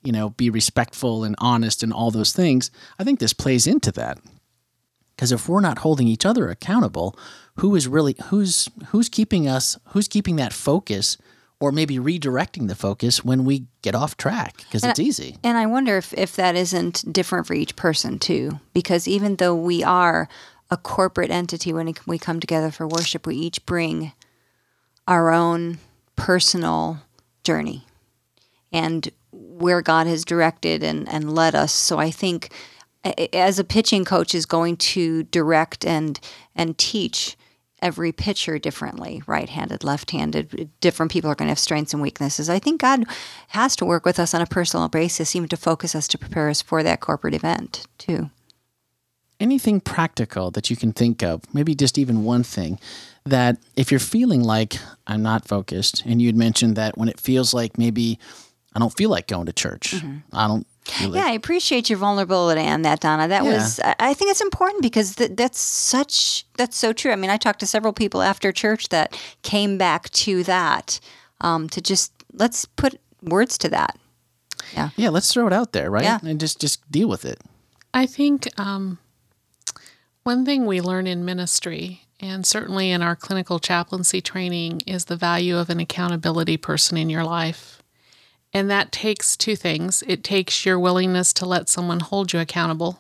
you 0.03 0.12
know, 0.12 0.31
be 0.31 0.49
respectful 0.49 1.25
and 1.25 1.35
honest 1.38 1.82
and 1.82 1.93
all 1.93 2.11
those 2.11 2.32
things. 2.32 2.70
I 2.99 3.05
think 3.05 3.19
this 3.19 3.32
plays 3.32 3.67
into 3.67 3.93
that 3.93 4.19
because 5.17 5.32
if 5.32 5.49
we're 5.49 5.61
not 5.61 5.79
holding 5.79 6.08
each 6.08 6.26
other 6.26 6.49
accountable, 6.49 7.19
who 7.56 7.75
is 7.75 7.88
really 7.88 8.14
who's 8.26 8.69
who's 8.88 9.08
keeping 9.08 9.49
us 9.49 9.79
who's 9.88 10.08
keeping 10.08 10.37
that 10.37 10.53
focus 10.53 11.17
or 11.61 11.73
maybe 11.73 11.97
redirecting 11.97 12.69
the 12.69 12.75
focus 12.75 13.25
when 13.25 13.44
we 13.44 13.67
get 13.82 13.94
off 13.94 14.17
track 14.17 14.58
because 14.58 14.85
it's 14.85 14.99
easy. 14.99 15.37
And 15.43 15.56
I 15.56 15.67
wonder 15.67 15.97
if, 15.97 16.12
if 16.14 16.37
that 16.37 16.55
isn't 16.55 17.11
different 17.12 17.47
for 17.47 17.55
each 17.55 17.76
person 17.76 18.19
too, 18.19 18.61
because 18.75 19.08
even 19.08 19.37
though 19.37 19.55
we 19.55 19.82
are 19.82 20.29
a 20.70 20.76
corporate 20.76 21.31
entity 21.31 21.73
when 21.73 21.94
we 22.06 22.19
come 22.19 22.41
together 22.41 22.70
for 22.70 22.87
worship, 22.87 23.26
we 23.26 23.37
each 23.37 23.64
bring 23.64 24.12
our 25.08 25.31
own 25.31 25.79
personal 26.17 26.99
journey 27.44 27.87
and 28.73 29.11
where 29.32 29.81
God 29.81 30.06
has 30.06 30.25
directed 30.25 30.82
and, 30.82 31.08
and 31.08 31.35
led 31.35 31.55
us. 31.55 31.73
So 31.73 31.99
I 31.99 32.11
think 32.11 32.53
as 33.32 33.58
a 33.58 33.64
pitching 33.64 34.05
coach 34.05 34.35
is 34.35 34.47
going 34.47 34.76
to 34.76 35.23
direct 35.25 35.85
and 35.87 36.19
and 36.55 36.76
teach 36.76 37.37
every 37.82 38.12
pitcher 38.12 38.58
differently 38.58 39.23
right-handed 39.26 39.84
left-handed. 39.84 40.70
Different 40.81 41.12
people 41.12 41.31
are 41.31 41.34
going 41.34 41.46
to 41.46 41.50
have 41.50 41.58
strengths 41.58 41.93
and 41.93 42.02
weaknesses. 42.02 42.49
I 42.49 42.58
think 42.58 42.81
god 42.81 43.05
has 43.49 43.76
to 43.76 43.84
work 43.84 44.05
with 44.05 44.19
us 44.19 44.34
on 44.34 44.40
a 44.40 44.46
personal 44.46 44.88
basis 44.88 45.37
even 45.37 45.49
to 45.50 45.56
focus 45.56 45.94
us 45.94 46.08
to 46.08 46.19
prepare 46.19 46.49
us 46.49 46.62
for 46.62 46.82
that 46.82 47.00
corporate 47.00 47.34
event 47.34 47.87
too. 47.99 48.31
Anything 49.38 49.81
practical 49.81 50.50
that 50.52 50.70
you 50.70 50.76
can 50.76 50.93
think 50.93 51.23
of, 51.23 51.43
maybe 51.52 51.75
just 51.75 51.99
even 51.99 52.25
one 52.25 52.43
thing 52.43 52.78
that 53.26 53.58
if 53.76 53.90
you're 53.90 54.00
feeling 54.00 54.43
like 54.43 54.79
I'm 55.06 55.22
not 55.22 55.46
focused, 55.46 56.02
and 56.06 56.22
you'd 56.22 56.37
mentioned 56.37 56.76
that 56.76 56.96
when 56.96 57.11
it 57.11 57.20
feels 57.20 57.52
like 57.52 57.76
maybe 57.76 58.19
I 58.75 58.79
don't 58.79 58.96
feel 58.96 59.11
like 59.11 59.26
going 59.26 59.44
to 59.46 59.52
church, 59.52 59.93
mm-hmm. 59.93 60.19
I 60.32 60.49
don't. 60.49 60.67
Feel 60.87 61.11
like, 61.11 61.19
yeah 61.19 61.27
i 61.27 61.33
appreciate 61.33 61.91
your 61.91 61.99
vulnerability 61.99 62.61
on 62.62 62.83
that 62.83 63.00
donna 63.00 63.27
that 63.29 63.44
Yeah. 63.44 63.53
was 63.55 63.81
I- 63.81 63.94
i 63.99 64.15
think 64.15 64.31
it's 64.31 64.41
important 64.41 64.83
because 64.83 65.17
th- 65.17 65.33
that's 65.35 65.59
such 65.61 66.47
that's 66.56 66.77
so 66.77 66.93
true 66.93 67.11
i 67.12 67.17
mean 67.17 67.31
i 67.31 67.37
talked 67.37 67.61
to 67.61 67.67
several 67.67 67.93
people 67.93 68.23
after 68.23 68.53
church 68.53 68.88
that 68.91 69.19
came 69.43 69.79
back 69.79 70.11
to 70.11 70.43
that 70.44 71.01
um, 71.41 71.69
to 71.70 71.81
just 71.81 72.13
let's 72.32 72.65
put 72.65 73.01
words 73.22 73.58
to 73.58 73.69
that 73.70 73.99
Yeah. 74.75 74.91
yeah, 74.96 75.08
let's 75.10 75.32
throw 75.32 75.46
it 75.46 75.53
out 75.53 75.72
there, 75.72 75.91
right? 75.91 76.05
Yeah. 76.05 76.19
And 76.22 76.39
just 76.41 76.60
just 76.60 76.89
deal 76.91 77.08
with 77.08 77.25
it. 77.25 77.41
I 77.93 78.06
think 78.06 78.49
um, 78.58 78.99
one 80.22 80.44
thing 80.44 80.67
we 80.67 80.81
learn 80.81 81.06
in 81.06 81.25
ministry, 81.25 82.03
and 82.20 82.44
certainly 82.46 82.91
in 82.91 83.03
our 83.03 83.15
clinical 83.17 83.58
chaplaincy 83.58 84.20
training, 84.20 84.82
is 84.87 85.05
the 85.06 85.17
value 85.17 85.56
of 85.56 85.70
an 85.70 85.79
accountability 85.81 86.56
person 86.56 86.96
in 86.96 87.08
your 87.10 87.25
life. 87.25 87.76
And 88.56 88.70
that 88.70 88.91
takes 88.91 89.36
two 89.36 89.55
things 89.55 90.03
it 90.06 90.25
takes 90.25 90.65
your 90.65 90.81
willingness 90.81 91.34
to 91.34 91.44
let 91.44 91.69
someone 91.69 92.01
hold 92.01 92.32
you 92.32 92.41
accountable, 92.41 92.98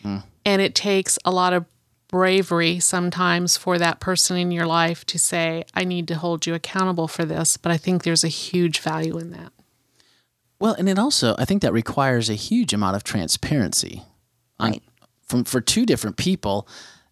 hmm. 0.00 0.18
and 0.46 0.62
it 0.62 0.76
takes 0.76 1.18
a 1.24 1.32
lot 1.32 1.52
of 1.52 1.66
bravery 2.06 2.78
sometimes 2.78 3.56
for 3.56 3.76
that 3.76 3.98
person 3.98 4.36
in 4.36 4.52
your 4.52 4.66
life 4.66 5.04
to 5.06 5.18
say, 5.18 5.64
I 5.74 5.82
need 5.82 6.06
to 6.06 6.14
hold 6.14 6.46
you 6.46 6.54
accountable 6.54 7.08
for 7.08 7.24
this. 7.24 7.56
But 7.56 7.72
I 7.72 7.76
think 7.76 8.04
there's 8.04 8.22
a 8.22 8.28
huge 8.28 8.78
value 8.78 9.18
in 9.18 9.32
that. 9.32 9.52
Well, 10.60 10.74
and 10.74 10.88
it 10.88 10.96
also 10.96 11.34
I 11.38 11.44
think 11.44 11.62
that 11.62 11.72
requires 11.72 12.30
a 12.30 12.34
huge 12.34 12.72
amount 12.72 12.94
of 12.94 13.02
transparency 13.02 14.04
on, 14.60 14.74
from 15.26 15.42
for 15.42 15.60
two 15.60 15.84
different 15.84 16.18
people 16.18 16.68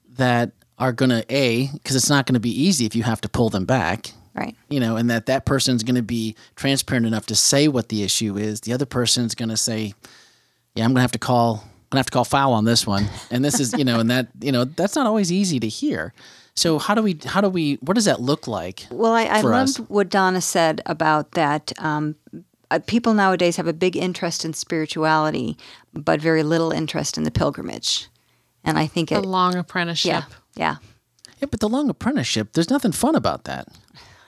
that 0.09 0.53
are 0.79 0.93
going 0.93 1.11
to 1.11 1.25
a 1.29 1.67
because 1.73 1.97
it's 1.97 2.09
not 2.09 2.27
going 2.27 2.35
to 2.35 2.41
be 2.41 2.63
easy 2.63 2.87
if 2.87 2.95
you 2.95 3.03
have 3.03 3.21
to 3.23 3.29
pull 3.29 3.51
them 3.51 3.65
back, 3.65 4.13
right 4.35 4.57
you 4.69 4.81
know, 4.81 4.97
and 4.97 5.11
that 5.11 5.27
that 5.27 5.45
person's 5.45 5.83
going 5.83 5.97
to 5.97 6.03
be 6.03 6.35
transparent 6.57 7.07
enough 7.07 7.27
to 7.27 7.35
say 7.35 7.69
what 7.69 7.89
the 7.91 8.03
issue 8.03 8.37
is. 8.39 8.63
The 8.63 8.73
other 8.73 8.87
person's 8.87 9.35
going 9.35 9.51
to 9.51 9.57
say, 9.57 9.95
"Yeah, 10.75 10.85
I'm 10.85 10.91
going 10.91 10.97
to 10.97 11.03
have 11.03 11.13
to 11.13 11.19
call 11.19 11.57
I'm 11.57 11.61
going 11.61 11.69
to 11.91 11.97
have 11.99 12.07
to 12.07 12.13
call 12.13 12.25
foul 12.25 12.53
on 12.55 12.65
this 12.65 12.87
one." 12.87 13.07
And 13.31 13.45
this 13.45 13.61
is, 13.61 13.75
you 13.75 13.85
know, 13.85 14.01
and 14.01 14.11
that, 14.11 14.29
you 14.41 14.51
know, 14.51 14.65
that's 14.65 14.97
not 14.97 15.07
always 15.07 15.31
easy 15.31 15.61
to 15.61 15.69
hear. 15.69 16.15
So 16.55 16.79
how 16.79 16.95
do 16.95 17.03
we 17.03 17.19
how 17.27 17.41
do 17.43 17.49
we 17.51 17.75
what 17.83 17.95
does 17.95 18.07
that 18.07 18.21
look 18.21 18.47
like? 18.49 18.87
Well, 18.91 19.13
I, 19.13 19.25
I 19.25 19.43
for 19.43 19.51
loved 19.51 19.81
us. 19.81 19.89
what 19.89 20.09
Donna 20.09 20.41
said 20.41 20.81
about 20.87 21.33
that. 21.33 21.73
Um, 21.79 22.17
uh, 22.71 22.79
people 22.87 23.13
nowadays 23.13 23.57
have 23.57 23.67
a 23.67 23.73
big 23.75 23.97
interest 23.97 24.45
in 24.47 24.55
spirituality, 24.55 25.59
but 25.93 26.21
very 26.23 26.43
little 26.43 26.73
interest 26.73 27.19
in 27.19 27.25
the 27.25 27.31
pilgrimage. 27.31 28.09
And 28.65 28.79
I 28.79 28.87
think 28.87 29.11
A 29.11 29.21
long 29.21 29.57
apprenticeship. 29.57 30.11
yeah, 30.11 30.25
yeah, 30.57 30.77
Yeah, 31.41 31.49
but 31.51 31.61
the 31.61 31.69
long 31.69 31.91
apprenticeship, 31.91 32.53
there's 32.55 32.71
nothing 32.71 32.93
fun 32.93 33.15
about 33.15 33.45
that. 33.45 33.69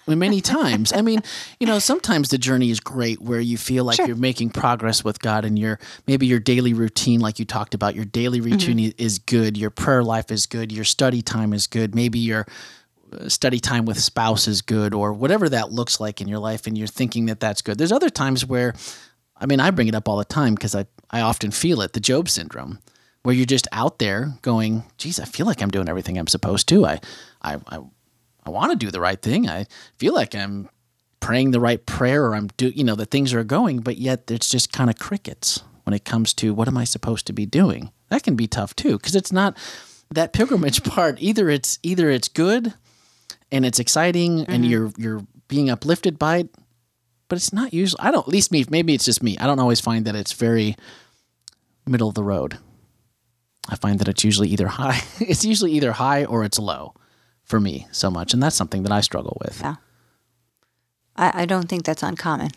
Many 0.06 0.40
times. 0.40 0.92
I 0.92 1.00
mean, 1.02 1.22
you 1.58 1.66
know, 1.66 1.78
sometimes 1.78 2.28
the 2.28 2.38
journey 2.38 2.70
is 2.70 2.80
great 2.80 3.20
where 3.22 3.40
you 3.40 3.56
feel 3.56 3.84
like 3.84 3.96
Sure. 3.96 4.06
you're 4.06 4.16
making 4.16 4.50
progress 4.50 5.02
with 5.02 5.18
God 5.20 5.44
and 5.44 5.58
your 5.58 5.78
maybe 6.06 6.26
your 6.26 6.40
daily 6.40 6.74
routine 6.74 7.20
like 7.20 7.38
you 7.38 7.44
talked 7.44 7.74
about, 7.74 7.94
your 7.94 8.04
daily 8.04 8.40
routine 8.40 8.78
i- 8.80 8.94
is 8.98 9.18
good, 9.18 9.56
your 9.56 9.70
prayer 9.70 10.02
life 10.04 10.30
is 10.30 10.46
good, 10.46 10.70
your 10.72 10.84
study 10.84 11.22
time 11.22 11.52
is 11.52 11.66
good, 11.66 11.94
maybe 11.94 12.18
your 12.18 12.46
uh, 13.18 13.28
study 13.28 13.60
time 13.60 13.84
with 13.86 13.98
spouse 13.98 14.46
is 14.48 14.60
good 14.62 14.92
or 14.92 15.12
whatever 15.12 15.48
that 15.48 15.72
looks 15.72 16.00
like 16.00 16.20
in 16.20 16.28
your 16.28 16.38
life 16.38 16.66
and 16.66 16.76
you're 16.76 16.86
thinking 16.86 17.26
that 17.26 17.40
that's 17.40 17.62
good. 17.62 17.78
There's 17.78 17.92
other 17.92 18.10
times 18.10 18.44
where 18.44 18.74
I 19.36 19.46
mean, 19.46 19.58
I 19.58 19.70
bring 19.72 19.88
it 19.88 19.94
up 19.96 20.08
all 20.08 20.16
the 20.18 20.24
time 20.24 20.54
because 20.54 20.74
I, 20.76 20.86
I 21.10 21.20
often 21.20 21.50
feel 21.50 21.80
it, 21.80 21.92
the 21.92 22.00
Job 22.00 22.28
syndrome, 22.28 22.78
where 23.24 23.34
you're 23.34 23.44
just 23.46 23.66
out 23.72 23.98
there 23.98 24.34
going, 24.42 24.84
geez, 24.96 25.18
I 25.18 25.24
feel 25.24 25.44
like 25.44 25.60
I'm 25.60 25.70
doing 25.70 25.88
everything 25.88 26.16
I'm 26.18 26.28
supposed 26.28 26.68
to. 26.68 26.86
I, 26.86 27.00
I, 27.42 27.56
I, 27.68 27.78
I 28.46 28.50
want 28.50 28.72
to 28.72 28.76
do 28.76 28.90
the 28.90 29.00
right 29.00 29.20
thing. 29.20 29.48
I 29.48 29.66
feel 29.98 30.14
like 30.14 30.34
I'm 30.34 30.68
praying 31.20 31.52
the 31.52 31.60
right 31.60 31.84
prayer 31.86 32.26
or 32.26 32.34
I'm 32.34 32.48
do, 32.56 32.68
you 32.68 32.84
know, 32.84 32.94
that 32.96 33.10
things 33.10 33.32
are 33.32 33.44
going, 33.44 33.80
but 33.80 33.96
yet 33.96 34.30
it's 34.30 34.48
just 34.48 34.72
kind 34.72 34.90
of 34.90 34.98
crickets 34.98 35.62
when 35.84 35.94
it 35.94 36.04
comes 36.04 36.34
to 36.34 36.52
what 36.52 36.68
am 36.68 36.76
I 36.76 36.84
supposed 36.84 37.26
to 37.26 37.32
be 37.32 37.46
doing? 37.46 37.90
That 38.10 38.22
can 38.22 38.36
be 38.36 38.46
tough 38.46 38.76
too, 38.76 38.98
because 38.98 39.14
it's 39.14 39.32
not 39.32 39.56
that 40.10 40.32
pilgrimage 40.32 40.84
part. 40.84 41.16
Either 41.20 41.48
it's, 41.48 41.78
either 41.82 42.10
it's 42.10 42.28
good 42.28 42.74
and 43.50 43.64
it's 43.64 43.78
exciting 43.78 44.40
and 44.40 44.48
mm-hmm. 44.48 44.64
you're, 44.64 44.92
you're 44.96 45.26
being 45.48 45.70
uplifted 45.70 46.18
by 46.18 46.38
it, 46.38 46.48
but 47.28 47.36
it's 47.36 47.52
not 47.52 47.72
usually 47.72 48.00
i 48.00 48.10
don't 48.10 48.26
at 48.26 48.32
least 48.32 48.52
me 48.52 48.64
maybe 48.70 48.94
it's 48.94 49.04
just 49.04 49.22
me 49.22 49.36
i 49.38 49.46
don't 49.46 49.58
always 49.58 49.80
find 49.80 50.04
that 50.04 50.14
it's 50.14 50.32
very 50.32 50.76
middle 51.86 52.08
of 52.08 52.14
the 52.14 52.24
road 52.24 52.58
i 53.68 53.76
find 53.76 53.98
that 53.98 54.08
it's 54.08 54.24
usually 54.24 54.48
either 54.48 54.66
high 54.66 55.00
it's 55.20 55.44
usually 55.44 55.72
either 55.72 55.92
high 55.92 56.24
or 56.24 56.44
it's 56.44 56.58
low 56.58 56.94
for 57.44 57.60
me 57.60 57.86
so 57.92 58.10
much 58.10 58.32
and 58.34 58.42
that's 58.42 58.56
something 58.56 58.82
that 58.82 58.92
i 58.92 59.00
struggle 59.00 59.36
with 59.44 59.60
Yeah. 59.60 59.76
I, 61.16 61.42
I 61.42 61.46
don't 61.46 61.68
think 61.68 61.84
that's 61.84 62.02
uncommon. 62.02 62.50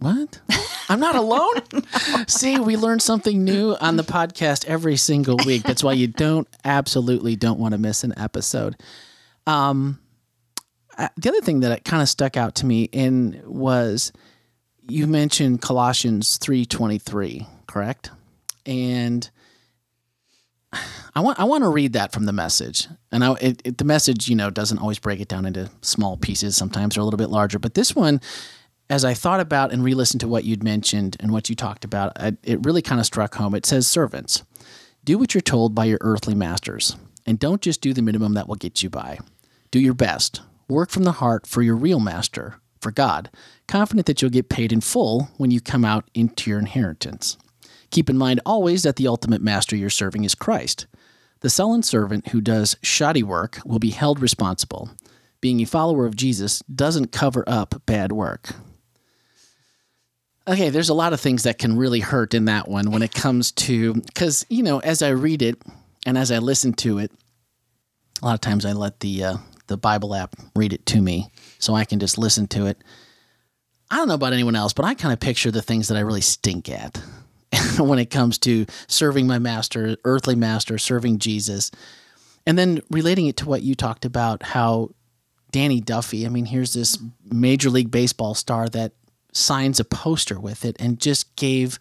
what 0.00 0.40
i'm 0.88 1.00
not 1.00 1.14
alone 1.16 1.54
see 2.26 2.58
we 2.58 2.76
learn 2.76 3.00
something 3.00 3.44
new 3.44 3.76
on 3.80 3.96
the 3.96 4.02
podcast 4.04 4.64
every 4.66 4.96
single 4.96 5.36
week 5.46 5.62
that's 5.62 5.82
why 5.84 5.92
you 5.92 6.06
don't 6.06 6.48
absolutely 6.64 7.36
don't 7.36 7.58
want 7.58 7.72
to 7.72 7.78
miss 7.78 8.04
an 8.04 8.12
episode 8.16 8.76
um 9.46 9.98
uh, 10.96 11.08
the 11.16 11.28
other 11.28 11.40
thing 11.40 11.60
that 11.60 11.84
kind 11.84 12.00
of 12.02 12.08
stuck 12.08 12.36
out 12.36 12.54
to 12.56 12.66
me 12.66 12.84
in 12.84 13.42
was 13.46 14.12
you 14.86 15.06
mentioned 15.08 15.60
Colossians 15.60 16.38
3:23, 16.38 17.46
correct? 17.66 18.10
And 18.64 19.28
I 21.14 21.20
want 21.20 21.38
I 21.38 21.44
want 21.44 21.64
to 21.64 21.68
read 21.68 21.92
that 21.92 22.12
from 22.12 22.26
the 22.26 22.32
message. 22.32 22.88
And 23.12 23.24
I, 23.24 23.34
it, 23.40 23.62
it, 23.64 23.78
the 23.78 23.84
message, 23.84 24.28
you 24.28 24.36
know, 24.36 24.50
doesn't 24.50 24.78
always 24.78 24.98
break 24.98 25.20
it 25.20 25.28
down 25.28 25.46
into 25.46 25.70
small 25.80 26.16
pieces. 26.16 26.56
Sometimes 26.56 26.94
they're 26.94 27.02
a 27.02 27.04
little 27.04 27.18
bit 27.18 27.30
larger. 27.30 27.58
But 27.58 27.74
this 27.74 27.94
one, 27.94 28.20
as 28.90 29.04
I 29.04 29.14
thought 29.14 29.40
about 29.40 29.72
and 29.72 29.84
re-listened 29.84 30.20
to 30.20 30.28
what 30.28 30.44
you'd 30.44 30.62
mentioned 30.64 31.16
and 31.20 31.32
what 31.32 31.48
you 31.48 31.56
talked 31.56 31.84
about, 31.84 32.12
I, 32.16 32.36
it 32.42 32.64
really 32.64 32.82
kind 32.82 33.00
of 33.00 33.06
struck 33.06 33.34
home. 33.36 33.54
It 33.54 33.66
says, 33.66 33.86
"Servants, 33.86 34.42
do 35.04 35.18
what 35.18 35.34
you're 35.34 35.40
told 35.40 35.74
by 35.74 35.84
your 35.84 35.98
earthly 36.00 36.34
masters, 36.34 36.96
and 37.26 37.38
don't 37.38 37.62
just 37.62 37.80
do 37.80 37.92
the 37.92 38.02
minimum 38.02 38.34
that 38.34 38.48
will 38.48 38.56
get 38.56 38.82
you 38.82 38.90
by. 38.90 39.18
Do 39.70 39.80
your 39.80 39.94
best. 39.94 40.40
Work 40.68 40.90
from 40.90 41.04
the 41.04 41.12
heart 41.12 41.46
for 41.46 41.62
your 41.62 41.76
real 41.76 42.00
master, 42.00 42.56
for 42.80 42.90
God, 42.90 43.30
confident 43.68 44.06
that 44.06 44.22
you'll 44.22 44.30
get 44.30 44.48
paid 44.48 44.72
in 44.72 44.80
full 44.80 45.28
when 45.36 45.50
you 45.50 45.60
come 45.60 45.84
out 45.84 46.08
into 46.14 46.50
your 46.50 46.58
inheritance. 46.58 47.36
Keep 47.94 48.10
in 48.10 48.18
mind 48.18 48.40
always 48.44 48.82
that 48.82 48.96
the 48.96 49.06
ultimate 49.06 49.40
master 49.40 49.76
you're 49.76 49.88
serving 49.88 50.24
is 50.24 50.34
Christ. 50.34 50.88
The 51.42 51.48
sullen 51.48 51.84
servant 51.84 52.30
who 52.30 52.40
does 52.40 52.76
shoddy 52.82 53.22
work 53.22 53.60
will 53.64 53.78
be 53.78 53.90
held 53.90 54.18
responsible. 54.18 54.90
Being 55.40 55.60
a 55.60 55.64
follower 55.64 56.04
of 56.04 56.16
Jesus 56.16 56.58
doesn't 56.62 57.12
cover 57.12 57.44
up 57.46 57.82
bad 57.86 58.10
work. 58.10 58.48
Okay, 60.48 60.70
there's 60.70 60.88
a 60.88 60.92
lot 60.94 61.12
of 61.12 61.20
things 61.20 61.44
that 61.44 61.58
can 61.58 61.76
really 61.76 62.00
hurt 62.00 62.34
in 62.34 62.46
that 62.46 62.66
one 62.66 62.90
when 62.90 63.02
it 63.02 63.14
comes 63.14 63.52
to, 63.52 63.94
because, 63.94 64.44
you 64.48 64.64
know, 64.64 64.80
as 64.80 65.00
I 65.00 65.10
read 65.10 65.40
it 65.40 65.62
and 66.04 66.18
as 66.18 66.32
I 66.32 66.38
listen 66.38 66.72
to 66.72 66.98
it, 66.98 67.12
a 68.20 68.26
lot 68.26 68.34
of 68.34 68.40
times 68.40 68.64
I 68.64 68.72
let 68.72 68.98
the, 68.98 69.22
uh, 69.22 69.36
the 69.68 69.76
Bible 69.76 70.16
app 70.16 70.34
read 70.56 70.72
it 70.72 70.84
to 70.86 71.00
me 71.00 71.30
so 71.60 71.76
I 71.76 71.84
can 71.84 72.00
just 72.00 72.18
listen 72.18 72.48
to 72.48 72.66
it. 72.66 72.76
I 73.88 73.98
don't 73.98 74.08
know 74.08 74.14
about 74.14 74.32
anyone 74.32 74.56
else, 74.56 74.72
but 74.72 74.84
I 74.84 74.94
kind 74.94 75.12
of 75.12 75.20
picture 75.20 75.52
the 75.52 75.62
things 75.62 75.86
that 75.86 75.96
I 75.96 76.00
really 76.00 76.22
stink 76.22 76.68
at 76.68 77.00
when 77.78 77.98
it 77.98 78.10
comes 78.10 78.38
to 78.38 78.66
serving 78.86 79.26
my 79.26 79.38
master, 79.38 79.96
earthly 80.04 80.34
master, 80.34 80.78
serving 80.78 81.18
Jesus. 81.18 81.70
And 82.46 82.58
then 82.58 82.82
relating 82.90 83.26
it 83.26 83.36
to 83.38 83.48
what 83.48 83.62
you 83.62 83.74
talked 83.74 84.04
about, 84.04 84.42
how 84.42 84.90
Danny 85.50 85.80
Duffy, 85.80 86.26
I 86.26 86.28
mean, 86.28 86.46
here's 86.46 86.74
this 86.74 86.98
Major 87.30 87.70
League 87.70 87.90
Baseball 87.90 88.34
star 88.34 88.68
that 88.70 88.92
signs 89.32 89.80
a 89.80 89.84
poster 89.84 90.38
with 90.38 90.64
it 90.64 90.76
and 90.78 91.00
just 91.00 91.34
gave 91.36 91.78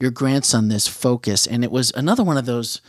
your 0.00 0.10
grandson 0.10 0.68
this 0.68 0.86
focus. 0.86 1.46
And 1.46 1.64
it 1.64 1.70
was 1.70 1.92
another 1.94 2.22
one 2.22 2.36
of 2.36 2.46
those 2.46 2.80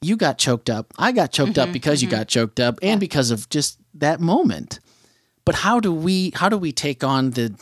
you 0.00 0.16
got 0.16 0.38
choked 0.38 0.68
up. 0.68 0.92
I 0.98 1.12
got 1.12 1.32
choked 1.32 1.58
up 1.58 1.66
mm-hmm, 1.66 1.72
because 1.72 2.02
you 2.02 2.08
mm-hmm. 2.08 2.18
got 2.18 2.28
choked 2.28 2.60
up 2.60 2.78
and 2.82 2.98
because 2.98 3.30
of 3.30 3.48
just 3.48 3.78
that 3.94 4.20
moment. 4.20 4.80
But 5.44 5.56
how 5.56 5.80
do 5.80 5.92
we 5.92 6.32
how 6.34 6.48
do 6.48 6.58
we 6.58 6.72
take 6.72 7.04
on 7.04 7.30
the 7.30 7.54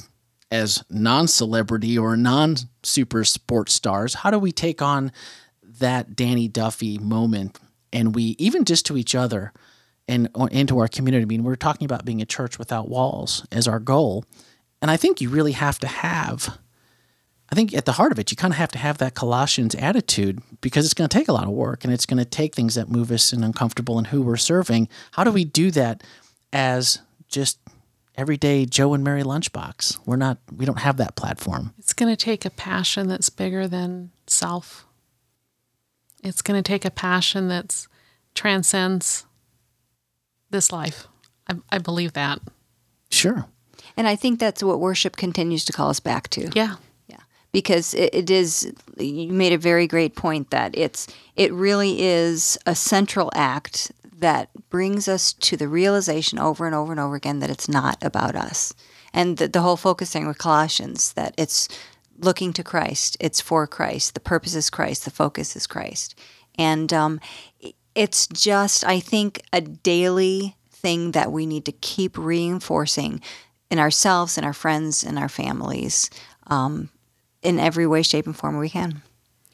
as 0.50 0.82
non-celebrity 0.90 1.98
or 1.98 2.16
non-super 2.16 3.24
sports 3.24 3.72
stars, 3.72 4.14
how 4.14 4.30
do 4.30 4.38
we 4.38 4.52
take 4.52 4.82
on 4.82 5.12
that 5.78 6.16
Danny 6.16 6.48
Duffy 6.48 6.98
moment 6.98 7.58
and 7.92 8.14
we 8.14 8.36
even 8.38 8.64
just 8.64 8.86
to 8.86 8.96
each 8.96 9.14
other 9.14 9.52
and 10.08 10.28
into 10.50 10.78
our 10.80 10.88
community. 10.88 11.22
I 11.22 11.26
mean, 11.26 11.44
we're 11.44 11.54
talking 11.54 11.84
about 11.84 12.04
being 12.04 12.20
a 12.20 12.26
church 12.26 12.58
without 12.58 12.88
walls 12.88 13.46
as 13.52 13.68
our 13.68 13.78
goal. 13.78 14.24
And 14.82 14.90
I 14.90 14.96
think 14.96 15.20
you 15.20 15.28
really 15.28 15.52
have 15.52 15.78
to 15.80 15.86
have 15.86 16.58
I 17.50 17.56
think 17.56 17.74
at 17.74 17.84
the 17.84 17.92
heart 17.92 18.12
of 18.12 18.18
it, 18.18 18.30
you 18.30 18.36
kind 18.36 18.54
of 18.54 18.58
have 18.58 18.70
to 18.72 18.78
have 18.78 18.98
that 18.98 19.14
Colossians 19.14 19.74
attitude 19.74 20.40
because 20.60 20.84
it's 20.84 20.94
going 20.94 21.08
to 21.08 21.18
take 21.18 21.28
a 21.28 21.32
lot 21.32 21.48
of 21.48 21.50
work 21.50 21.84
and 21.84 21.92
it's 21.92 22.06
going 22.06 22.18
to 22.18 22.24
take 22.24 22.54
things 22.54 22.76
that 22.76 22.88
move 22.88 23.10
us 23.10 23.32
and 23.32 23.44
uncomfortable 23.44 23.98
and 23.98 24.06
who 24.06 24.22
we're 24.22 24.36
serving. 24.36 24.88
How 25.12 25.24
do 25.24 25.32
we 25.32 25.44
do 25.44 25.72
that 25.72 26.04
as 26.52 27.00
just 27.28 27.58
everyday 28.20 28.66
Joe 28.66 28.92
and 28.92 29.02
Mary 29.02 29.22
lunchbox? 29.22 29.98
We're 30.04 30.16
not, 30.16 30.38
we 30.54 30.66
don't 30.66 30.80
have 30.80 30.98
that 30.98 31.16
platform. 31.16 31.72
It's 31.78 31.94
going 31.94 32.14
to 32.14 32.22
take 32.22 32.44
a 32.44 32.50
passion 32.50 33.08
that's 33.08 33.30
bigger 33.30 33.66
than 33.66 34.10
self. 34.26 34.86
It's 36.22 36.42
going 36.42 36.62
to 36.62 36.68
take 36.68 36.84
a 36.84 36.90
passion 36.90 37.48
that's 37.48 37.88
transcends 38.34 39.24
this 40.50 40.70
life. 40.70 41.08
I, 41.48 41.54
I 41.70 41.78
believe 41.78 42.12
that. 42.12 42.40
Sure. 43.10 43.46
And 43.96 44.06
I 44.06 44.16
think 44.16 44.38
that's 44.38 44.62
what 44.62 44.80
worship 44.80 45.16
continues 45.16 45.64
to 45.64 45.72
call 45.72 45.88
us 45.88 46.00
back 46.00 46.28
to. 46.30 46.50
Yeah. 46.54 46.76
Yeah, 47.08 47.20
because 47.52 47.94
it, 47.94 48.14
it 48.14 48.30
is. 48.30 48.72
You 48.98 49.32
made 49.32 49.52
a 49.52 49.58
very 49.58 49.86
great 49.86 50.14
point 50.14 50.50
that 50.50 50.76
it's. 50.76 51.08
It 51.36 51.52
really 51.52 52.02
is 52.02 52.56
a 52.66 52.74
central 52.74 53.30
act 53.34 53.90
that 54.20 54.50
brings 54.68 55.08
us 55.08 55.32
to 55.32 55.56
the 55.56 55.68
realization 55.68 56.38
over 56.38 56.66
and 56.66 56.74
over 56.74 56.92
and 56.92 57.00
over 57.00 57.16
again 57.16 57.40
that 57.40 57.50
it's 57.50 57.68
not 57.68 57.98
about 58.02 58.36
us, 58.36 58.72
and 59.12 59.36
the, 59.36 59.48
the 59.48 59.62
whole 59.62 59.76
focusing 59.76 60.26
with 60.26 60.38
Colossians 60.38 61.12
that 61.14 61.34
it's 61.36 61.68
looking 62.18 62.52
to 62.52 62.62
Christ. 62.62 63.16
It's 63.20 63.40
for 63.40 63.66
Christ. 63.66 64.14
The 64.14 64.20
purpose 64.20 64.54
is 64.54 64.70
Christ. 64.70 65.04
The 65.04 65.10
focus 65.10 65.56
is 65.56 65.66
Christ, 65.66 66.18
and 66.58 66.92
um, 66.92 67.20
it's 67.94 68.26
just 68.28 68.84
I 68.84 69.00
think 69.00 69.42
a 69.52 69.60
daily 69.60 70.56
thing 70.70 71.12
that 71.12 71.32
we 71.32 71.46
need 71.46 71.64
to 71.66 71.72
keep 71.72 72.16
reinforcing 72.16 73.20
in 73.70 73.78
ourselves 73.78 74.36
and 74.36 74.44
our 74.44 74.52
friends 74.52 75.04
and 75.04 75.18
our 75.18 75.28
families 75.28 76.10
um, 76.48 76.90
in 77.42 77.58
every 77.58 77.86
way, 77.86 78.02
shape, 78.02 78.26
and 78.26 78.36
form 78.36 78.58
we 78.58 78.68
can. 78.68 79.02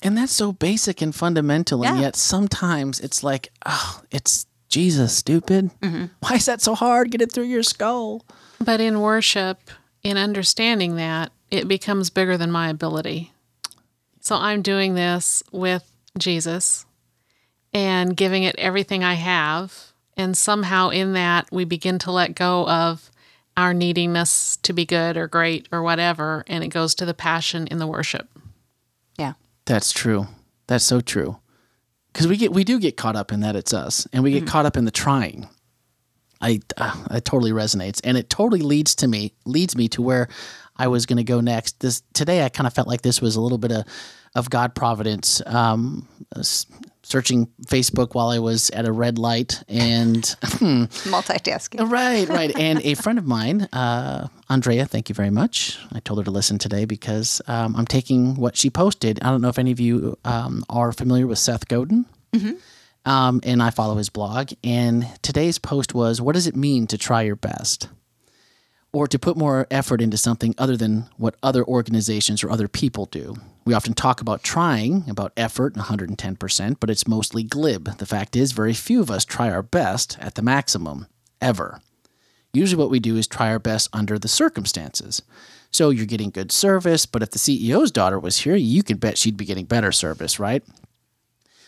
And 0.02 0.16
that's 0.16 0.32
so 0.32 0.52
basic 0.52 1.02
and 1.02 1.14
fundamental. 1.14 1.85
And 1.85 2.00
yet 2.00 2.16
sometimes 2.16 3.00
it's 3.00 3.23
like, 3.23 3.50
oh, 3.64 4.02
it's 4.11 4.46
Jesus, 4.76 5.16
stupid. 5.16 5.71
Mm-hmm. 5.80 6.04
Why 6.21 6.37
is 6.37 6.45
that 6.45 6.61
so 6.61 6.75
hard? 6.75 7.11
Get 7.11 7.23
it 7.23 7.33
through 7.33 7.47
your 7.47 7.62
skull. 7.62 8.26
But 8.62 8.78
in 8.78 9.00
worship, 9.00 9.71
in 10.02 10.18
understanding 10.18 10.97
that, 10.97 11.33
it 11.50 11.66
becomes 11.66 12.11
bigger 12.11 12.37
than 12.37 12.50
my 12.50 12.68
ability. 12.68 13.33
So 14.21 14.37
I'm 14.37 14.61
doing 14.61 14.92
this 14.95 15.42
with 15.50 15.90
Jesus 16.18 16.85
and 17.73 18.14
giving 18.14 18.42
it 18.42 18.54
everything 18.59 19.02
I 19.02 19.14
have. 19.14 19.95
And 20.14 20.37
somehow 20.37 20.90
in 20.90 21.14
that, 21.14 21.49
we 21.50 21.64
begin 21.64 21.99
to 22.00 22.11
let 22.11 22.35
go 22.35 22.68
of 22.68 23.11
our 23.56 23.73
neediness 23.73 24.59
to 24.59 24.75
be 24.75 24.85
good 24.85 25.16
or 25.16 25.26
great 25.26 25.71
or 25.73 25.83
whatever. 25.83 26.45
And 26.49 26.62
it 26.62 26.68
goes 26.68 26.95
to 26.97 27.06
the 27.06 27.14
passion 27.14 27.66
in 27.68 27.78
the 27.78 27.87
worship. 27.87 28.28
Yeah. 29.18 29.33
That's 29.64 29.90
true. 29.90 30.26
That's 30.66 30.85
so 30.85 31.00
true. 31.00 31.38
Because 32.16 32.28
we 32.28 32.38
get 32.38 32.50
we 32.50 32.64
do 32.64 32.80
get 32.80 32.96
caught 32.96 33.14
up 33.14 33.30
in 33.30 33.40
that 33.40 33.56
it's 33.56 33.75
us, 33.75 34.08
and 34.11 34.25
we 34.25 34.30
get 34.30 34.46
caught 34.46 34.64
up 34.64 34.78
in 34.78 34.87
the 34.87 34.90
trying. 34.90 35.50
I 36.40 36.61
uh, 36.78 37.08
it 37.11 37.26
totally 37.26 37.50
resonates, 37.50 38.00
and 38.02 38.16
it 38.16 38.30
totally 38.30 38.62
leads 38.62 38.94
to 38.94 39.06
me 39.06 39.35
leads 39.44 39.76
me 39.76 39.87
to 39.88 40.00
where 40.00 40.28
I 40.78 40.88
was 40.88 41.04
going 41.04 41.18
to 41.18 41.25
go 41.25 41.42
next. 41.42 41.80
This 41.80 42.02
today, 42.14 42.42
I 42.42 42.49
kind 42.49 42.66
of 42.66 42.73
felt 42.73 42.88
like 42.88 43.02
this 43.02 43.20
was 43.20 43.37
a 43.37 43.40
little 43.42 43.58
bit 43.58 43.70
of 43.70 43.85
of 44.35 44.49
God 44.49 44.75
providence, 44.75 45.42
um, 45.44 46.08
searching 47.06 47.46
Facebook 47.66 48.14
while 48.14 48.28
I 48.30 48.40
was 48.40 48.68
at 48.70 48.84
a 48.84 48.90
red 48.90 49.16
light, 49.16 49.62
and 49.68 50.22
Multitasking. 51.06 51.88
right, 51.88 52.28
right. 52.28 52.56
And 52.58 52.80
a 52.82 52.94
friend 52.94 53.16
of 53.16 53.25
mine, 53.25 53.62
uh, 53.72 54.26
Andrea, 54.50 54.86
thank 54.86 55.08
you 55.08 55.14
very 55.14 55.30
much. 55.30 55.78
I 55.92 56.00
told 56.00 56.18
her 56.18 56.25
to 56.25 56.32
listen 56.32 56.58
today 56.58 56.84
because 56.84 57.40
um, 57.46 57.76
I'm 57.76 57.86
taking 57.86 58.34
what 58.34 58.56
she 58.56 58.70
posted. 58.70 59.22
I 59.22 59.30
don't 59.30 59.40
know 59.40 59.48
if 59.48 59.58
any 59.58 59.70
of 59.70 59.78
you 59.78 60.18
um, 60.25 60.64
are 60.68 60.90
familiar 60.90 61.28
with 61.28 61.38
Seth 61.38 61.68
Godin. 61.68 62.06
Um, 63.04 63.40
and 63.44 63.62
I 63.62 63.70
follow 63.70 63.94
his 63.94 64.08
blog. 64.08 64.52
And 64.64 65.06
today's 65.22 65.58
post 65.60 65.94
was, 65.94 66.20
"What 66.20 66.34
does 66.34 66.48
it 66.48 66.56
mean 66.56 66.88
to 66.88 66.98
try 66.98 67.22
your 67.22 67.36
best?" 67.36 67.88
or 68.92 69.06
to 69.06 69.18
put 69.18 69.36
more 69.36 69.66
effort 69.70 70.00
into 70.00 70.16
something 70.16 70.54
other 70.56 70.75
than 70.76 71.04
what 71.18 71.36
other 71.42 71.62
organizations 71.62 72.42
or 72.42 72.50
other 72.50 72.66
people 72.66 73.04
do. 73.06 73.36
We 73.66 73.75
often 73.75 73.94
talk 73.94 74.20
about 74.20 74.44
trying, 74.44 75.04
about 75.11 75.32
effort, 75.37 75.75
110%, 75.75 76.76
but 76.78 76.88
it's 76.88 77.08
mostly 77.08 77.42
glib. 77.42 77.99
The 77.99 78.06
fact 78.06 78.37
is, 78.37 78.52
very 78.52 78.73
few 78.73 79.00
of 79.00 79.11
us 79.11 79.25
try 79.25 79.50
our 79.50 79.62
best 79.62 80.16
at 80.20 80.37
the 80.37 80.42
maximum, 80.42 81.08
ever. 81.40 81.80
Usually, 82.52 82.78
what 82.80 82.90
we 82.90 83.00
do 83.00 83.16
is 83.16 83.26
try 83.26 83.49
our 83.49 83.58
best 83.58 83.90
under 83.92 84.20
the 84.20 84.28
circumstances. 84.28 85.20
So, 85.73 85.90
you're 85.90 86.06
getting 86.06 86.30
good 86.30 86.52
service, 86.52 87.06
but 87.06 87.25
if 87.25 87.32
the 87.32 87.40
CEO's 87.40 87.90
daughter 87.90 88.20
was 88.20 88.38
here, 88.38 88.54
you 88.54 88.85
could 88.85 89.00
bet 89.00 89.18
she'd 89.18 89.37
be 89.37 89.44
getting 89.44 89.66
better 89.66 89.90
service, 89.90 90.38
right? 90.38 90.62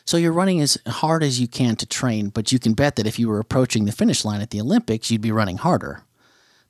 So 0.04 0.16
you're 0.16 0.32
running 0.32 0.62
as 0.62 0.78
hard 0.86 1.22
as 1.22 1.38
you 1.38 1.46
can 1.46 1.76
to 1.76 1.84
train, 1.84 2.30
but 2.30 2.50
you 2.50 2.58
can 2.58 2.72
bet 2.72 2.96
that 2.96 3.06
if 3.06 3.18
you 3.18 3.28
were 3.28 3.40
approaching 3.40 3.84
the 3.84 3.92
finish 3.92 4.24
line 4.24 4.40
at 4.40 4.48
the 4.48 4.60
Olympics, 4.62 5.10
you'd 5.10 5.20
be 5.20 5.30
running 5.30 5.58
harder. 5.58 6.02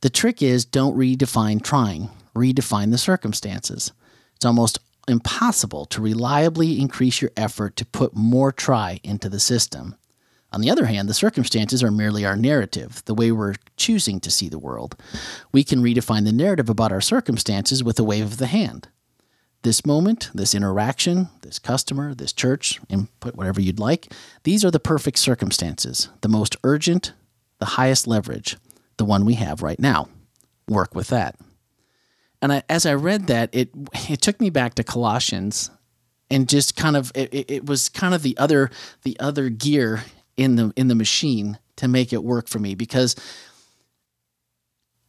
The 0.01 0.11
trick 0.11 0.43
is 0.43 0.65
don't 0.65 0.99
redefine 0.99 1.63
trying, 1.63 2.11
redefine 2.35 2.91
the 2.91 2.99
circumstances. 2.99 3.93
It's 4.35 4.45
almost 4.45 4.81
impossible 5.09 5.87
to 5.87 6.03
reliably 6.03 6.81
increase 6.81 7.21
your 7.21 7.31
effort 7.37 7.77
to 7.77 7.87
put 7.87 8.15
more 8.15 8.53
try 8.53 9.01
into 9.03 9.29
the 9.29 9.41
system. 9.41 9.97
On 10.53 10.61
the 10.61 10.71
other 10.71 10.87
hand, 10.87 11.09
the 11.09 11.15
circumstances 11.15 11.83
are 11.83 11.91
merely 11.91 12.25
our 12.25 12.37
narrative, 12.37 13.03
the 13.05 13.15
way 13.15 13.31
we're 13.31 13.55
choosing 13.77 14.19
to 14.21 14.31
see 14.31 14.49
the 14.49 14.59
world. 14.59 14.97
We 15.53 15.63
can 15.63 15.83
redefine 15.83 16.25
the 16.25 16.33
narrative 16.33 16.71
about 16.71 16.93
our 16.93 17.03
circumstances 17.03 17.85
with 17.85 17.99
a 17.99 18.05
wave 18.05 18.25
of 18.25 18.37
the 18.39 18.47
hand. 18.47 18.89
This 19.63 19.85
moment, 19.85 20.31
this 20.33 20.55
interaction, 20.55 21.29
this 21.43 21.59
customer, 21.59 22.15
this 22.15 22.33
church, 22.33 22.81
input 22.89 23.35
whatever 23.35 23.61
you'd 23.61 23.81
like, 23.81 24.13
these 24.45 24.65
are 24.65 24.71
the 24.71 24.81
perfect 24.81 25.19
circumstances, 25.19 26.09
the 26.23 26.29
most 26.29 26.57
urgent, 26.65 27.13
the 27.59 27.67
highest 27.67 28.07
leverage 28.07 28.57
the 28.99 29.05
one 29.05 29.25
we 29.25 29.35
have 29.35 29.63
right 29.63 29.81
now. 29.81 30.09
Work 30.69 30.95
with 30.95 31.09
that. 31.09 31.37
And 32.41 32.53
I, 32.53 32.63
as 32.69 32.87
I 32.87 32.95
read 32.95 33.27
that, 33.27 33.51
it 33.53 33.71
it 34.09 34.21
took 34.21 34.41
me 34.41 34.51
back 34.51 34.75
to 34.75 34.85
Colossians, 34.85 35.71
and 36.31 36.49
just 36.49 36.77
kind 36.77 36.97
of 36.97 37.11
it, 37.15 37.51
it- 37.51 37.67
was 37.67 37.89
kind 37.89 38.15
of 38.15 38.23
the 38.23 38.37
other 38.39 38.71
the 39.03 39.19
other 39.21 39.49
gear 39.49 40.05
in 40.37 40.57
the 40.57 40.73
in 40.77 40.89
the 40.89 40.95
machine 40.95 41.59
to 41.77 41.89
make 41.89 42.13
it 42.13 42.23
work 42.23 42.49
for 42.49 42.59
me 42.59 42.75
because 42.75 43.17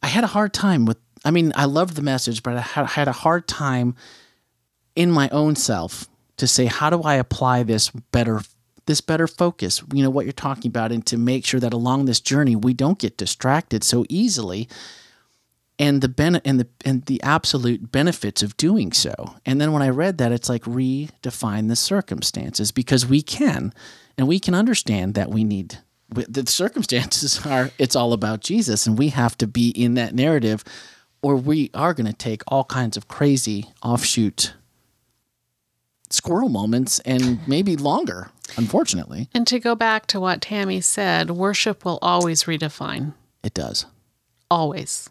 I 0.02 0.08
had 0.08 0.24
a 0.24 0.28
hard 0.28 0.52
time 0.52 0.86
with. 0.86 0.98
I 1.24 1.30
mean, 1.30 1.52
I 1.54 1.66
loved 1.66 1.96
the 1.96 2.02
message, 2.02 2.42
but 2.42 2.56
I 2.56 2.60
had 2.62 3.06
a 3.06 3.12
hard 3.12 3.46
time 3.46 3.94
in 4.96 5.10
my 5.10 5.28
own 5.28 5.54
self 5.54 6.08
to 6.38 6.46
say 6.46 6.64
how 6.64 6.88
do 6.90 7.02
I 7.02 7.14
apply 7.16 7.62
this 7.62 7.90
better 7.90 8.40
this 8.86 9.00
better 9.02 9.28
focus 9.28 9.82
you 9.92 10.02
know 10.02 10.10
what 10.10 10.24
you're 10.24 10.32
talking 10.32 10.68
about 10.68 10.90
and 10.90 11.04
to 11.06 11.16
make 11.16 11.44
sure 11.44 11.60
that 11.60 11.72
along 11.72 12.06
this 12.06 12.18
journey 12.18 12.56
we 12.56 12.72
don't 12.74 12.98
get 12.98 13.16
distracted 13.16 13.84
so 13.84 14.04
easily 14.08 14.68
and 15.80 16.00
the 16.02 16.08
ben- 16.08 16.42
and 16.44 16.60
the 16.60 16.68
and 16.84 17.06
the 17.06 17.20
absolute 17.22 17.90
benefits 17.90 18.42
of 18.42 18.56
doing 18.56 18.92
so 18.92 19.34
and 19.44 19.60
then 19.60 19.72
when 19.72 19.82
i 19.82 19.88
read 19.88 20.18
that 20.18 20.30
it's 20.30 20.48
like 20.48 20.62
redefine 20.62 21.68
the 21.68 21.74
circumstances 21.76 22.70
because 22.70 23.06
we 23.06 23.22
can 23.22 23.72
and 24.16 24.28
we 24.28 24.38
can 24.38 24.54
understand 24.54 25.14
that 25.14 25.30
we 25.30 25.42
need 25.42 25.78
the 26.10 26.46
circumstances 26.46 27.44
are 27.46 27.70
it's 27.78 27.96
all 27.96 28.12
about 28.12 28.40
jesus 28.40 28.86
and 28.86 28.98
we 28.98 29.08
have 29.08 29.36
to 29.36 29.46
be 29.46 29.70
in 29.70 29.94
that 29.94 30.14
narrative 30.14 30.62
or 31.22 31.36
we 31.36 31.70
are 31.74 31.94
going 31.94 32.06
to 32.06 32.12
take 32.12 32.42
all 32.46 32.64
kinds 32.64 32.96
of 32.96 33.08
crazy 33.08 33.70
offshoot 33.82 34.54
squirrel 36.10 36.48
moments 36.48 36.98
and 37.00 37.46
maybe 37.46 37.76
longer, 37.76 38.30
unfortunately. 38.56 39.28
And 39.32 39.46
to 39.46 39.58
go 39.58 39.74
back 39.74 40.06
to 40.08 40.20
what 40.20 40.40
Tami 40.40 40.82
said, 40.82 41.30
worship 41.30 41.84
will 41.84 41.98
always 42.02 42.44
redefine. 42.44 43.14
It 43.42 43.54
does. 43.54 43.86
Always. 44.50 45.08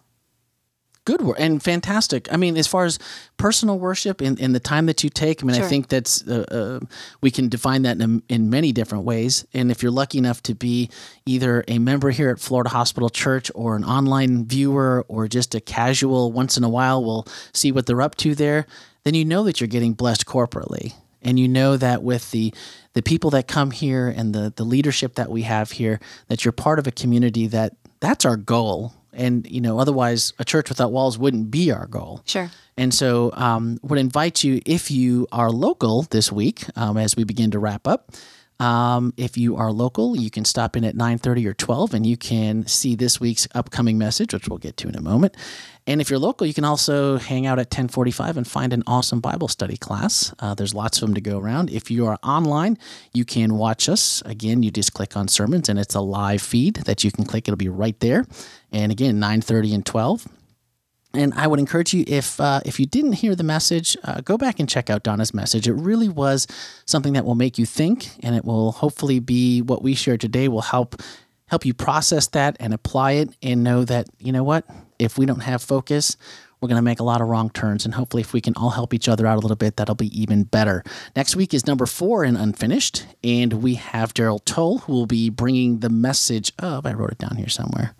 Good 1.10 1.24
work 1.24 1.38
and 1.39 1.60
fantastic. 1.63 2.32
I 2.32 2.38
mean, 2.38 2.55
as 2.55 2.68
far 2.68 2.86
as 2.86 3.00
personal 3.38 3.79
worship 3.79 4.22
in, 4.22 4.38
in 4.38 4.53
the 4.53 4.60
time 4.60 4.86
that 4.86 5.03
you 5.03 5.10
take, 5.10 5.42
I 5.42 5.48
mean, 5.48 5.60
I 5.60 5.68
think 5.68 5.88
that's 5.88 6.27
uh, 6.27 6.46
uh, 6.51 6.86
we 7.20 7.31
can 7.31 7.50
define 7.50 7.81
that 7.81 8.00
in, 8.00 8.22
in 8.29 8.51
many 8.51 8.72
different 8.72 9.05
ways. 9.05 9.44
And 9.51 9.72
if 9.72 9.81
you're 9.81 9.92
lucky 9.92 10.20
enough 10.20 10.44
to 10.44 10.53
be 10.53 10.92
either 11.25 11.64
a 11.68 11.79
member 11.79 12.12
here 12.12 12.29
at 12.29 12.40
Florida 12.40 12.70
Hospital 12.70 13.10
Church 13.10 13.50
or 13.55 13.75
an 13.75 13.83
online 13.83 14.46
viewer 14.46 15.03
or 15.07 15.27
just 15.27 15.55
a 15.55 15.60
casual 15.60 16.31
once 16.31 16.57
in 16.57 16.64
a 16.64 16.70
while, 16.70 17.03
we'll 17.03 17.25
see 17.55 17.72
what 17.72 17.88
they're 17.88 18.03
up 18.03 18.14
to 18.18 18.36
there. 18.36 18.68
Then 19.03 19.16
you 19.16 19.25
know 19.25 19.44
that 19.46 19.60
you're 19.60 19.68
getting 19.68 19.94
blessed 19.94 20.27
corporately, 20.27 20.94
and 21.24 21.40
you 21.40 21.48
know 21.48 21.75
that 21.75 22.03
with 22.03 22.29
the 22.29 22.53
the 22.94 23.01
people 23.01 23.31
that 23.31 23.48
come 23.48 23.72
here 23.72 24.14
and 24.16 24.36
the 24.36 24.53
the 24.55 24.64
leadership 24.64 25.16
that 25.16 25.31
we 25.31 25.42
have 25.42 25.72
here, 25.72 26.00
that 26.27 26.46
you're 26.46 26.51
part 26.51 26.77
of 26.77 26.86
a 26.86 26.92
community 26.92 27.48
that 27.48 27.74
that's 28.00 28.25
our 28.25 28.38
goal. 28.38 28.94
And 29.13 29.50
you 29.50 29.61
know, 29.61 29.79
otherwise, 29.79 30.33
a 30.39 30.45
church 30.45 30.69
without 30.69 30.91
walls 30.91 31.17
wouldn't 31.17 31.51
be 31.51 31.72
our 31.72 31.87
goal. 31.87 32.22
Sure. 32.25 32.50
And 32.77 32.93
so, 32.93 33.31
um, 33.33 33.77
would 33.81 34.00
invite 34.00 34.43
you 34.43 34.61
if 34.65 34.89
you 34.89 35.27
are 35.31 35.50
local 35.50 36.03
this 36.03 36.31
week, 36.31 36.65
um, 36.75 36.98
as 36.98 37.15
we 37.15 37.24
begin 37.24 37.51
to 37.51 37.59
wrap 37.59 37.87
up. 37.87 38.11
Um, 38.59 39.13
if 39.15 39.37
you 39.37 39.55
are 39.55 39.72
local, 39.72 40.17
you 40.17 40.29
can 40.29 40.43
stop 40.43 40.75
in 40.75 40.83
at 40.83 40.93
nine 40.93 41.17
thirty 41.17 41.48
or 41.48 41.53
twelve, 41.53 41.93
and 41.93 42.05
you 42.05 42.17
can 42.17 42.67
see 42.67 42.93
this 42.95 43.19
week's 43.19 43.48
upcoming 43.55 43.98
message, 43.98 44.33
which 44.33 44.50
we'll 44.50 44.59
get 44.59 44.75
to 44.77 44.89
in 44.89 44.95
a 44.95 45.01
moment. 45.01 45.35
And 45.90 46.00
if 46.02 46.12
you're 46.12 46.20
local, 46.20 46.46
you 46.46 46.54
can 46.54 46.66
also 46.66 47.18
hang 47.18 47.48
out 47.48 47.58
at 47.58 47.72
ten 47.72 47.88
forty 47.88 48.12
five 48.12 48.38
and 48.38 48.48
find 48.48 48.74
an 48.74 48.84
awesome 48.86 49.22
Bible 49.22 49.48
study 49.48 49.75
class. 49.75 50.32
Uh, 50.38 50.54
there's 50.54 50.75
lots 50.75 51.02
of 51.02 51.08
them 51.08 51.16
to 51.16 51.22
go 51.22 51.40
around. 51.40 51.72
If 51.72 51.90
you 51.90 52.06
are 52.06 52.20
online, 52.22 52.78
you 53.12 53.25
can 53.25 53.58
watch 53.58 53.90
us. 53.90 54.22
Again, 54.24 54.62
you 54.62 54.70
just 54.70 54.94
click 54.94 55.18
on 55.18 55.28
sermons, 55.28 55.68
and 55.68 55.80
it's 55.80 55.96
a 55.96 56.02
live 56.02 56.44
feed 56.44 56.75
that 56.86 57.04
you 57.04 57.12
can 57.12 57.25
click. 57.25 57.48
It'll 57.48 57.58
be 57.58 57.70
right 57.70 58.00
there. 58.02 58.28
And 58.72 58.92
again, 58.92 59.20
nine 59.20 59.42
thirty 59.42 59.74
and 59.74 59.84
twelve. 59.84 60.28
And 61.16 61.34
I 61.34 61.48
would 61.48 61.58
encourage 61.58 61.92
you 61.92 62.04
if 62.06 62.40
uh, 62.40 62.62
if 62.66 62.80
you 62.80 62.86
didn't 62.86 63.14
hear 63.14 63.34
the 63.34 63.44
message, 63.44 63.98
uh, 64.04 64.22
go 64.22 64.38
back 64.38 64.60
and 64.60 64.70
check 64.70 64.92
out 64.92 65.02
Donna's 65.02 65.34
message. 65.34 65.68
It 65.68 65.74
really 65.74 66.08
was 66.08 66.46
something 66.86 67.14
that 67.14 67.25
will 67.25 67.34
make 67.34 67.58
you 67.58 67.66
think, 67.66 68.10
and 68.22 68.36
it 68.36 68.46
will 68.46 68.74
hopefully 68.74 69.20
be 69.20 69.64
what 69.64 69.82
we 69.82 69.96
shared 69.96 70.22
today 70.22 70.50
will 70.50 70.62
help 70.62 71.02
help 71.50 71.66
you 71.66 71.74
process 71.74 72.27
that 72.27 72.57
and 72.59 72.74
apply 72.74 73.14
it, 73.14 73.29
and 73.42 73.64
know 73.64 73.83
that 73.85 74.07
you 74.20 74.31
know 74.31 74.44
what 74.44 74.66
if 75.00 75.18
we 75.18 75.25
don't 75.25 75.40
have 75.40 75.64
focus, 75.64 76.18
we're 76.59 76.68
going 76.68 76.75
to 76.75 76.83
make 76.83 77.00
a 77.00 77.03
lot 77.03 77.22
of 77.22 77.27
wrong 77.29 77.50
turns. 77.50 77.85
And 77.85 77.94
hopefully, 77.94 78.22
if 78.22 78.33
we 78.33 78.42
can 78.42 78.53
all 78.55 78.72
help 78.72 78.94
each 78.94 79.07
other 79.07 79.25
out 79.25 79.38
a 79.38 79.40
little 79.40 79.55
bit, 79.55 79.77
that'll 79.77 79.96
be 79.96 80.22
even 80.22 80.44
better. 80.44 80.83
Next 81.16 81.35
week 81.35 81.53
is 81.53 81.66
number 81.66 81.85
four 81.85 82.25
in 82.25 82.35
Unfinished, 82.35 83.05
and 83.24 83.64
we 83.64 83.75
have 83.75 84.14
Daryl 84.14 84.44
Toll 84.44 84.79
who 84.79 84.94
will 84.94 85.05
be 85.05 85.29
bringing 85.29 85.79
the 85.79 85.90
message 85.90 86.51
of. 86.59 86.85
I 86.85 86.94
wrote 86.94 87.12
it 87.12 87.18
down 87.18 87.38
here 87.38 87.50
somewhere. 87.50 87.96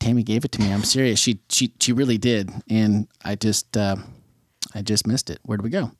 Tami 0.00 0.24
gave 0.24 0.44
it 0.44 0.52
to 0.52 0.60
me. 0.60 0.72
I'm 0.72 0.82
serious. 0.82 1.20
She 1.20 1.40
she 1.48 1.72
she 1.78 1.92
really 1.92 2.18
did, 2.18 2.50
and 2.68 3.06
I 3.24 3.36
just 3.36 3.76
uh, 3.76 3.96
I 4.74 4.82
just 4.82 5.06
missed 5.06 5.30
it. 5.30 5.38
Where 5.44 5.56
would 5.56 5.64
we 5.64 5.70
go? 5.70 5.92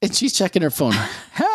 And 0.00 0.14
she's 0.14 0.32
checking 0.32 0.62
her 0.62 0.70
phone. 0.70 0.94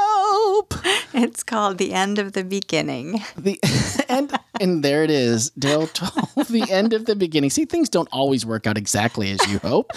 It's 1.21 1.43
called 1.43 1.79
The 1.79 1.91
End 1.93 2.17
of 2.17 2.31
the 2.31 2.45
Beginning. 2.45 3.21
The 3.35 3.59
end, 4.09 4.31
and 4.59 4.83
there 4.83 5.03
it 5.03 5.11
is. 5.11 5.51
Daryl 5.51 5.91
told 6.35 6.47
the 6.47 6.71
end 6.71 6.93
of 6.93 7.05
the 7.05 7.15
beginning. 7.15 7.49
See, 7.49 7.65
things 7.65 7.89
don't 7.89 8.09
always 8.11 8.45
work 8.45 8.67
out 8.67 8.77
exactly 8.77 9.31
as 9.31 9.51
you 9.51 9.59
hope, 9.59 9.91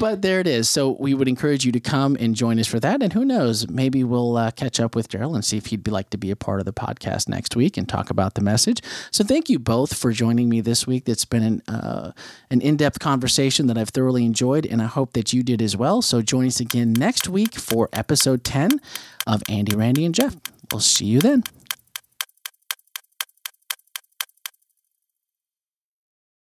but 0.00 0.22
there 0.22 0.40
it 0.40 0.46
is. 0.46 0.68
So 0.68 0.96
we 0.98 1.14
would 1.14 1.28
encourage 1.28 1.64
you 1.64 1.72
to 1.72 1.80
come 1.80 2.16
and 2.18 2.34
join 2.34 2.58
us 2.58 2.66
for 2.66 2.80
that. 2.80 3.02
And 3.02 3.12
who 3.12 3.24
knows, 3.24 3.68
maybe 3.68 4.04
we'll 4.04 4.36
uh, 4.36 4.50
catch 4.52 4.80
up 4.80 4.94
with 4.94 5.08
Daryl 5.08 5.34
and 5.34 5.44
see 5.44 5.56
if 5.56 5.66
he'd 5.66 5.84
be 5.84 5.90
like 5.90 6.10
to 6.10 6.18
be 6.18 6.30
a 6.30 6.36
part 6.36 6.60
of 6.60 6.66
the 6.66 6.72
podcast 6.72 7.28
next 7.28 7.56
week 7.56 7.76
and 7.76 7.88
talk 7.88 8.10
about 8.10 8.34
the 8.34 8.40
message. 8.40 8.82
So 9.10 9.24
thank 9.24 9.48
you 9.48 9.58
both 9.58 9.96
for 9.96 10.12
joining 10.12 10.48
me 10.48 10.60
this 10.60 10.86
week. 10.86 11.04
That's 11.04 11.24
been 11.24 11.42
an 11.42 11.62
uh, 11.68 12.12
an 12.50 12.60
in 12.60 12.76
depth 12.76 12.98
conversation 12.98 13.66
that 13.66 13.78
I've 13.78 13.90
thoroughly 13.90 14.24
enjoyed, 14.24 14.66
and 14.66 14.82
I 14.82 14.86
hope 14.86 15.12
that 15.14 15.32
you 15.32 15.42
did 15.42 15.60
as 15.60 15.76
well. 15.76 16.02
So 16.02 16.22
join 16.22 16.46
us 16.46 16.60
again 16.60 16.92
next 16.92 17.28
week 17.28 17.54
for 17.54 17.88
episode 17.92 18.44
ten 18.44 18.80
of 19.26 19.42
Andy, 19.48 19.74
Randy, 19.74 20.04
and 20.04 20.14
Jeff. 20.14 20.36
We'll 20.70 20.80
see 20.80 21.06
you 21.06 21.20
then. 21.20 21.44